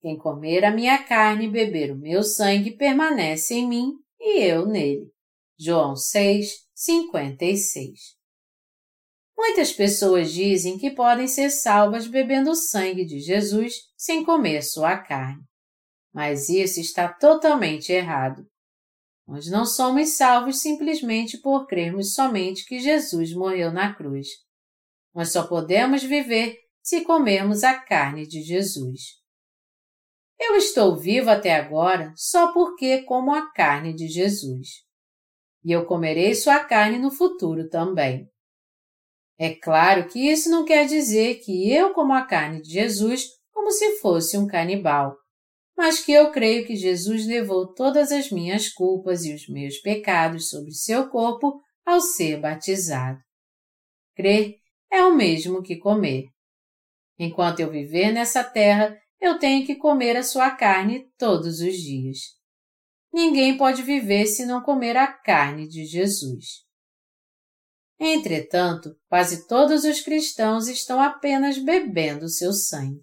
Quem 0.01 0.17
comer 0.17 0.63
a 0.63 0.71
minha 0.71 1.03
carne 1.03 1.45
e 1.45 1.51
beber 1.51 1.91
o 1.91 1.97
meu 1.97 2.23
sangue 2.23 2.77
permanece 2.77 3.55
em 3.55 3.67
mim 3.67 3.93
e 4.19 4.41
eu 4.41 4.65
nele. 4.65 5.11
João 5.57 5.95
6, 5.95 6.47
56. 6.73 8.22
Muitas 9.45 9.73
pessoas 9.73 10.31
dizem 10.31 10.77
que 10.77 10.89
podem 10.89 11.27
ser 11.27 11.49
salvas 11.49 12.07
bebendo 12.07 12.51
o 12.51 12.55
sangue 12.55 13.03
de 13.03 13.19
Jesus 13.19 13.73
sem 13.97 14.23
comer 14.23 14.61
sua 14.61 14.97
carne. 14.97 15.43
Mas 16.13 16.47
isso 16.47 16.79
está 16.79 17.11
totalmente 17.11 17.91
errado. 17.91 18.47
Nós 19.27 19.47
não 19.47 19.65
somos 19.65 20.11
salvos 20.11 20.61
simplesmente 20.61 21.37
por 21.41 21.67
crermos 21.67 22.13
somente 22.13 22.65
que 22.65 22.79
Jesus 22.79 23.33
morreu 23.33 23.69
na 23.69 23.93
cruz. 23.93 24.29
Nós 25.13 25.33
só 25.33 25.45
podemos 25.45 26.01
viver 26.01 26.57
se 26.81 27.01
comermos 27.01 27.65
a 27.65 27.77
carne 27.77 28.25
de 28.25 28.41
Jesus. 28.41 29.01
Eu 30.39 30.55
estou 30.55 30.95
vivo 30.95 31.29
até 31.29 31.53
agora 31.53 32.13
só 32.15 32.53
porque 32.53 33.03
como 33.03 33.35
a 33.35 33.51
carne 33.51 33.93
de 33.93 34.07
Jesus. 34.07 34.85
E 35.65 35.73
eu 35.73 35.85
comerei 35.85 36.33
sua 36.33 36.63
carne 36.63 36.97
no 36.97 37.11
futuro 37.11 37.67
também. 37.67 38.32
É 39.37 39.53
claro 39.55 40.07
que 40.07 40.19
isso 40.19 40.49
não 40.49 40.63
quer 40.63 40.85
dizer 40.85 41.39
que 41.39 41.71
eu 41.71 41.93
como 41.93 42.13
a 42.13 42.25
carne 42.25 42.61
de 42.61 42.71
Jesus 42.71 43.27
como 43.51 43.71
se 43.71 43.97
fosse 43.99 44.37
um 44.37 44.47
canibal, 44.47 45.15
mas 45.75 45.99
que 45.99 46.11
eu 46.11 46.31
creio 46.31 46.65
que 46.65 46.75
Jesus 46.75 47.25
levou 47.25 47.73
todas 47.73 48.11
as 48.11 48.29
minhas 48.29 48.69
culpas 48.69 49.25
e 49.25 49.33
os 49.33 49.47
meus 49.47 49.77
pecados 49.79 50.49
sobre 50.49 50.71
seu 50.71 51.09
corpo 51.09 51.59
ao 51.85 51.99
ser 51.99 52.39
batizado. 52.39 53.19
Crer 54.15 54.55
é 54.91 55.03
o 55.03 55.15
mesmo 55.15 55.63
que 55.63 55.77
comer. 55.77 56.25
Enquanto 57.17 57.59
eu 57.59 57.69
viver 57.69 58.11
nessa 58.11 58.43
terra, 58.43 58.95
eu 59.19 59.39
tenho 59.39 59.65
que 59.65 59.75
comer 59.75 60.15
a 60.17 60.23
sua 60.23 60.51
carne 60.51 61.07
todos 61.17 61.59
os 61.59 61.75
dias. 61.75 62.19
Ninguém 63.11 63.57
pode 63.57 63.81
viver 63.81 64.25
se 64.25 64.45
não 64.45 64.61
comer 64.61 64.97
a 64.97 65.07
carne 65.07 65.67
de 65.67 65.85
Jesus. 65.85 66.63
Entretanto, 68.05 68.93
quase 69.07 69.47
todos 69.47 69.85
os 69.85 70.01
cristãos 70.01 70.67
estão 70.67 70.99
apenas 70.99 71.57
bebendo 71.57 72.27
seu 72.27 72.51
sangue. 72.51 73.01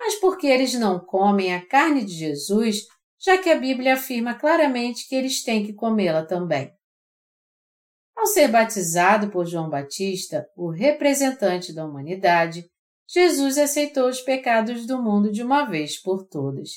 Mas 0.00 0.14
por 0.14 0.38
que 0.38 0.46
eles 0.46 0.72
não 0.72 0.98
comem 0.98 1.54
a 1.54 1.66
carne 1.66 2.02
de 2.02 2.14
Jesus, 2.14 2.78
já 3.20 3.36
que 3.36 3.50
a 3.50 3.58
Bíblia 3.58 3.92
afirma 3.92 4.34
claramente 4.34 5.06
que 5.06 5.14
eles 5.14 5.42
têm 5.42 5.66
que 5.66 5.74
comê-la 5.74 6.24
também? 6.24 6.72
Ao 8.16 8.26
ser 8.26 8.48
batizado 8.48 9.30
por 9.30 9.44
João 9.44 9.68
Batista, 9.68 10.48
o 10.56 10.70
representante 10.70 11.70
da 11.74 11.84
humanidade, 11.84 12.64
Jesus 13.06 13.58
aceitou 13.58 14.08
os 14.08 14.22
pecados 14.22 14.86
do 14.86 15.02
mundo 15.02 15.30
de 15.30 15.42
uma 15.42 15.66
vez 15.66 16.00
por 16.00 16.26
todas. 16.26 16.70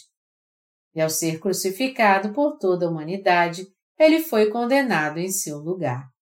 E 0.93 1.00
ao 1.00 1.10
ser 1.10 1.39
crucificado 1.39 2.34
por 2.34 2.58
toda 2.58 2.86
a 2.86 2.89
humanidade, 2.89 3.65
ele 3.98 4.20
foi 4.20 4.50
condenado 4.50 5.20
em 5.20 5.32
seu 5.32 5.60
lugar. 5.60 6.16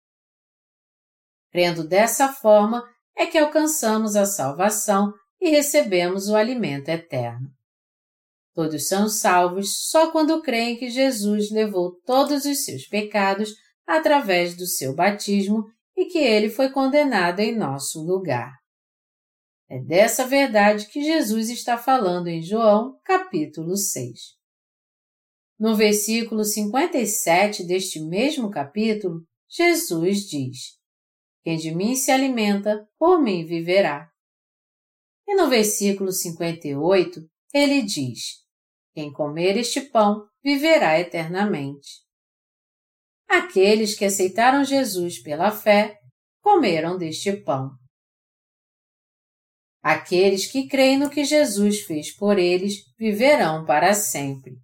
Crendo 1.55 1.87
dessa 1.87 2.33
forma 2.33 2.83
é 3.15 3.25
que 3.25 3.37
alcançamos 3.37 4.17
a 4.17 4.25
salvação 4.25 5.13
e 5.39 5.49
recebemos 5.49 6.27
o 6.27 6.35
alimento 6.35 6.89
eterno. 6.89 7.47
Todos 8.53 8.89
são 8.89 9.07
salvos 9.07 9.89
só 9.89 10.11
quando 10.11 10.41
creem 10.41 10.75
que 10.75 10.89
Jesus 10.89 11.49
levou 11.49 11.97
todos 12.05 12.43
os 12.43 12.65
seus 12.65 12.85
pecados 12.85 13.53
através 13.87 14.57
do 14.57 14.65
seu 14.65 14.93
batismo 14.93 15.63
e 15.95 16.07
que 16.07 16.17
ele 16.17 16.49
foi 16.49 16.71
condenado 16.71 17.39
em 17.39 17.55
nosso 17.55 18.03
lugar. 18.03 18.51
É 19.69 19.79
dessa 19.79 20.27
verdade 20.27 20.89
que 20.89 21.01
Jesus 21.01 21.49
está 21.49 21.77
falando 21.77 22.27
em 22.27 22.41
João, 22.41 22.99
capítulo 23.01 23.77
6. 23.77 24.11
No 25.57 25.73
versículo 25.73 26.43
57 26.43 27.65
deste 27.65 28.01
mesmo 28.01 28.51
capítulo, 28.51 29.21
Jesus 29.47 30.27
diz: 30.27 30.74
Quem 31.45 31.58
de 31.58 31.75
mim 31.75 31.95
se 31.95 32.12
alimenta, 32.12 32.89
por 32.97 33.21
mim 33.21 33.45
viverá. 33.45 34.10
E 35.27 35.36
no 35.36 35.47
versículo 35.47 36.12
58, 36.12 37.21
ele 37.53 37.84
diz: 37.84 38.43
Quem 38.95 39.13
comer 39.13 39.55
este 39.55 39.79
pão 39.79 40.27
viverá 40.43 40.99
eternamente. 40.99 42.03
Aqueles 43.29 43.93
que 43.93 44.05
aceitaram 44.05 44.63
Jesus 44.63 45.21
pela 45.21 45.51
fé 45.51 45.99
comeram 46.41 46.97
deste 46.97 47.31
pão. 47.31 47.69
Aqueles 49.84 50.47
que 50.47 50.67
creem 50.67 50.97
no 50.97 51.12
que 51.12 51.23
Jesus 51.23 51.81
fez 51.81 52.12
por 52.15 52.39
eles 52.39 52.91
viverão 52.97 53.63
para 53.65 53.93
sempre. 53.93 54.58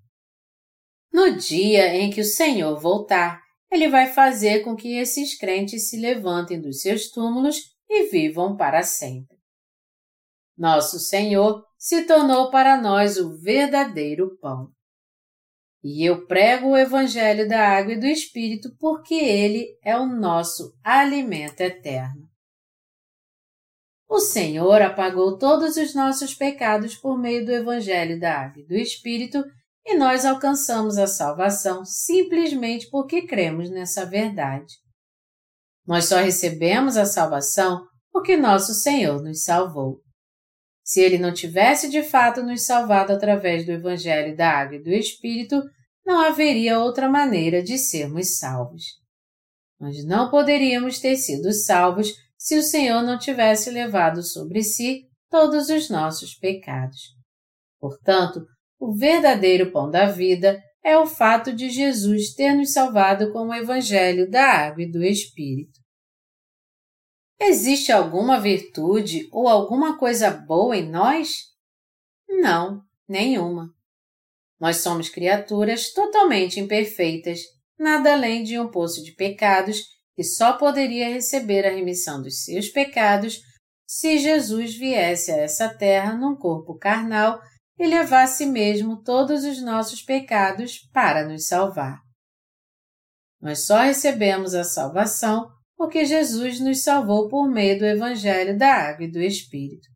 No 1.13 1.37
dia 1.37 1.95
em 1.95 2.09
que 2.09 2.21
o 2.21 2.25
Senhor 2.25 2.79
voltar, 2.79 3.40
ele 3.71 3.87
vai 3.87 4.07
fazer 4.07 4.63
com 4.63 4.75
que 4.75 4.97
esses 4.97 5.37
crentes 5.37 5.89
se 5.89 5.97
levantem 5.97 6.59
dos 6.59 6.81
seus 6.81 7.09
túmulos 7.09 7.73
e 7.89 8.09
vivam 8.09 8.57
para 8.57 8.83
sempre. 8.83 9.37
Nosso 10.57 10.99
Senhor 10.99 11.65
se 11.77 12.05
tornou 12.05 12.51
para 12.51 12.79
nós 12.79 13.17
o 13.17 13.37
verdadeiro 13.39 14.37
pão. 14.39 14.69
E 15.83 16.05
eu 16.07 16.27
prego 16.27 16.69
o 16.69 16.77
Evangelho 16.77 17.47
da 17.47 17.69
Água 17.69 17.93
e 17.93 17.99
do 17.99 18.05
Espírito 18.05 18.69
porque 18.77 19.15
ele 19.15 19.79
é 19.83 19.97
o 19.97 20.05
nosso 20.05 20.77
alimento 20.83 21.61
eterno. 21.61 22.29
O 24.07 24.19
Senhor 24.19 24.81
apagou 24.81 25.37
todos 25.37 25.77
os 25.77 25.95
nossos 25.95 26.35
pecados 26.35 26.95
por 26.95 27.17
meio 27.17 27.45
do 27.45 27.51
Evangelho 27.51 28.19
da 28.19 28.41
Água 28.41 28.61
e 28.61 28.65
do 28.65 28.75
Espírito 28.75 29.43
e 29.85 29.97
nós 29.97 30.25
alcançamos 30.25 30.97
a 30.97 31.07
salvação 31.07 31.83
simplesmente 31.83 32.89
porque 32.89 33.25
cremos 33.25 33.69
nessa 33.69 34.05
verdade. 34.05 34.73
Nós 35.85 36.05
só 36.05 36.17
recebemos 36.17 36.97
a 36.97 37.05
salvação 37.05 37.85
porque 38.11 38.37
nosso 38.37 38.73
Senhor 38.73 39.21
nos 39.21 39.43
salvou. 39.43 39.99
Se 40.83 40.99
ele 40.99 41.17
não 41.17 41.33
tivesse 41.33 41.89
de 41.89 42.03
fato 42.03 42.43
nos 42.43 42.65
salvado 42.65 43.13
através 43.13 43.65
do 43.65 43.71
Evangelho 43.71 44.35
da 44.35 44.49
Água 44.49 44.75
e 44.75 44.83
do 44.83 44.89
Espírito, 44.89 45.61
não 46.05 46.19
haveria 46.19 46.79
outra 46.79 47.09
maneira 47.09 47.63
de 47.63 47.77
sermos 47.77 48.37
salvos. 48.37 48.83
Nós 49.79 50.03
não 50.05 50.29
poderíamos 50.29 50.99
ter 50.99 51.15
sido 51.15 51.51
salvos 51.53 52.13
se 52.37 52.57
o 52.57 52.63
Senhor 52.63 53.01
não 53.01 53.17
tivesse 53.17 53.69
levado 53.69 54.23
sobre 54.23 54.63
si 54.63 55.07
todos 55.29 55.69
os 55.69 55.89
nossos 55.89 56.35
pecados. 56.35 56.99
Portanto, 57.79 58.45
o 58.81 58.91
verdadeiro 58.91 59.71
pão 59.71 59.91
da 59.91 60.07
vida 60.07 60.59
é 60.83 60.97
o 60.97 61.05
fato 61.05 61.53
de 61.53 61.69
Jesus 61.69 62.33
ter 62.33 62.55
nos 62.55 62.73
salvado 62.73 63.31
com 63.31 63.49
o 63.49 63.53
Evangelho 63.53 64.27
da 64.27 64.43
Água 64.43 64.81
e 64.81 64.91
do 64.91 65.03
Espírito. 65.03 65.79
Existe 67.39 67.91
alguma 67.91 68.39
virtude 68.39 69.29
ou 69.31 69.47
alguma 69.47 69.99
coisa 69.99 70.31
boa 70.31 70.75
em 70.75 70.89
nós? 70.89 71.35
Não, 72.27 72.81
nenhuma. 73.07 73.69
Nós 74.59 74.77
somos 74.77 75.09
criaturas 75.09 75.93
totalmente 75.93 76.59
imperfeitas, 76.59 77.39
nada 77.77 78.13
além 78.13 78.43
de 78.43 78.59
um 78.59 78.71
poço 78.71 79.03
de 79.03 79.11
pecados 79.11 79.83
que 80.15 80.23
só 80.23 80.53
poderia 80.53 81.07
receber 81.07 81.67
a 81.67 81.71
remissão 81.71 82.19
dos 82.19 82.43
seus 82.43 82.67
pecados 82.69 83.41
se 83.87 84.17
Jesus 84.17 84.75
viesse 84.75 85.31
a 85.31 85.37
essa 85.37 85.69
terra 85.69 86.15
num 86.15 86.35
corpo 86.35 86.77
carnal 86.79 87.39
e 87.81 87.87
levasse 87.87 88.45
mesmo 88.45 89.01
todos 89.01 89.43
os 89.43 89.59
nossos 89.63 90.03
pecados 90.03 90.87
para 90.93 91.27
nos 91.27 91.47
salvar. 91.47 91.99
Nós 93.41 93.65
só 93.65 93.79
recebemos 93.79 94.53
a 94.53 94.63
salvação 94.63 95.49
porque 95.75 96.05
Jesus 96.05 96.59
nos 96.59 96.83
salvou 96.83 97.27
por 97.27 97.49
meio 97.49 97.79
do 97.79 97.85
Evangelho 97.85 98.55
da 98.55 98.71
Água 98.71 99.05
e 99.05 99.11
do 99.11 99.19
Espírito. 99.19 99.89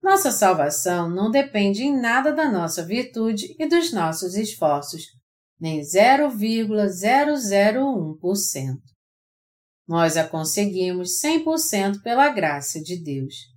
Nossa 0.00 0.30
salvação 0.30 1.10
não 1.10 1.28
depende 1.28 1.82
em 1.82 2.00
nada 2.00 2.32
da 2.32 2.48
nossa 2.48 2.86
virtude 2.86 3.56
e 3.58 3.66
dos 3.66 3.92
nossos 3.92 4.36
esforços, 4.36 5.02
nem 5.58 5.80
0,001% 5.80 8.76
nós 9.86 10.16
a 10.16 10.26
conseguimos 10.26 11.20
100% 11.20 12.02
pela 12.02 12.28
graça 12.28 12.80
de 12.80 13.02
Deus. 13.02 13.55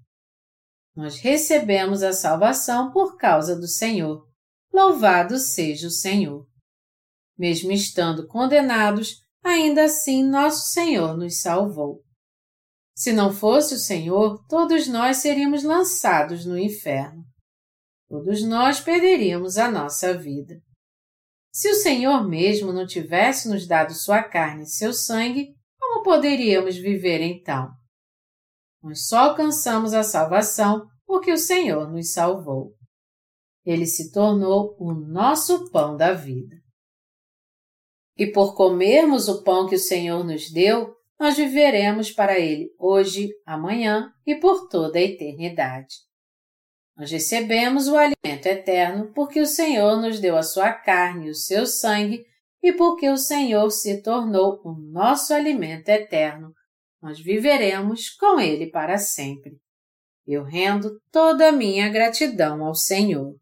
Nós 1.00 1.18
recebemos 1.22 2.04
a 2.04 2.12
salvação 2.12 2.92
por 2.92 3.16
causa 3.16 3.56
do 3.56 3.70
Senhor. 3.70 4.28
Louvado 4.70 5.38
seja 5.38 5.88
o 5.88 5.90
Senhor. 5.90 6.46
Mesmo 7.38 7.72
estando 7.72 8.28
condenados, 8.28 9.24
ainda 9.42 9.86
assim 9.86 10.22
nosso 10.22 10.74
Senhor 10.74 11.16
nos 11.16 11.40
salvou. 11.40 12.04
Se 12.94 13.14
não 13.14 13.32
fosse 13.32 13.76
o 13.76 13.80
Senhor, 13.80 14.44
todos 14.50 14.90
nós 14.90 15.20
seríamos 15.20 15.64
lançados 15.64 16.46
no 16.46 16.60
inferno. 16.60 17.24
Todos 18.10 18.44
nós 18.44 18.82
perderíamos 18.82 19.58
a 19.58 19.72
nossa 19.72 20.14
vida. 20.14 20.60
Se 21.50 21.70
o 21.70 21.76
Senhor 21.76 22.28
mesmo 22.28 22.74
não 22.74 22.86
tivesse 22.86 23.48
nos 23.48 23.66
dado 23.66 23.94
sua 23.94 24.22
carne 24.22 24.64
e 24.64 24.70
seu 24.70 24.92
sangue, 24.92 25.56
como 25.80 26.04
poderíamos 26.04 26.76
viver 26.76 27.22
então? 27.22 27.79
Nós 28.82 29.08
só 29.08 29.30
alcançamos 29.30 29.94
a 29.94 30.04
salvação 30.04 30.88
porque 31.06 31.32
o 31.32 31.38
Senhor 31.38 31.92
nos 31.92 32.14
salvou. 32.14 32.74
Ele 33.66 33.86
se 33.86 34.12
tornou 34.12 34.76
o 34.80 34.94
nosso 34.94 35.70
pão 35.72 35.98
da 35.98 36.14
vida. 36.14 36.56
E 38.18 38.28
por 38.28 38.56
comermos 38.56 39.28
o 39.28 39.44
pão 39.44 39.68
que 39.68 39.76
o 39.76 39.80
Senhor 39.80 40.24
nos 40.24 40.52
deu, 40.52 40.94
nós 41.20 41.36
viveremos 41.36 42.12
para 42.12 42.40
Ele 42.40 42.70
hoje, 42.80 43.30
amanhã 43.46 44.12
e 44.26 44.36
por 44.36 44.70
toda 44.70 45.00
a 45.00 45.02
eternidade. 45.02 45.96
Nós 46.96 47.12
recebemos 47.12 47.88
o 47.88 47.96
alimento 47.96 48.46
eterno 48.46 49.12
porque 49.14 49.40
o 49.40 49.46
Senhor 49.46 50.02
nos 50.02 50.20
deu 50.20 50.36
a 50.36 50.44
sua 50.44 50.74
carne 50.74 51.28
e 51.28 51.30
o 51.30 51.36
seu 51.36 51.66
sangue 51.66 52.26
e 52.62 52.74
porque 52.74 53.10
o 53.10 53.18
Senhor 53.18 53.70
se 53.72 54.02
tornou 54.02 54.62
o 54.66 54.74
nosso 54.74 55.34
alimento 55.34 55.88
eterno, 55.90 56.54
nós 57.02 57.20
viveremos 57.20 58.10
com 58.10 58.40
Ele 58.40 58.68
para 58.68 58.98
sempre. 58.98 59.58
Eu 60.28 60.44
rendo 60.44 61.02
toda 61.12 61.50
a 61.50 61.52
minha 61.52 61.90
gratidão 61.90 62.64
ao 62.64 62.76
Senhor. 62.76 63.36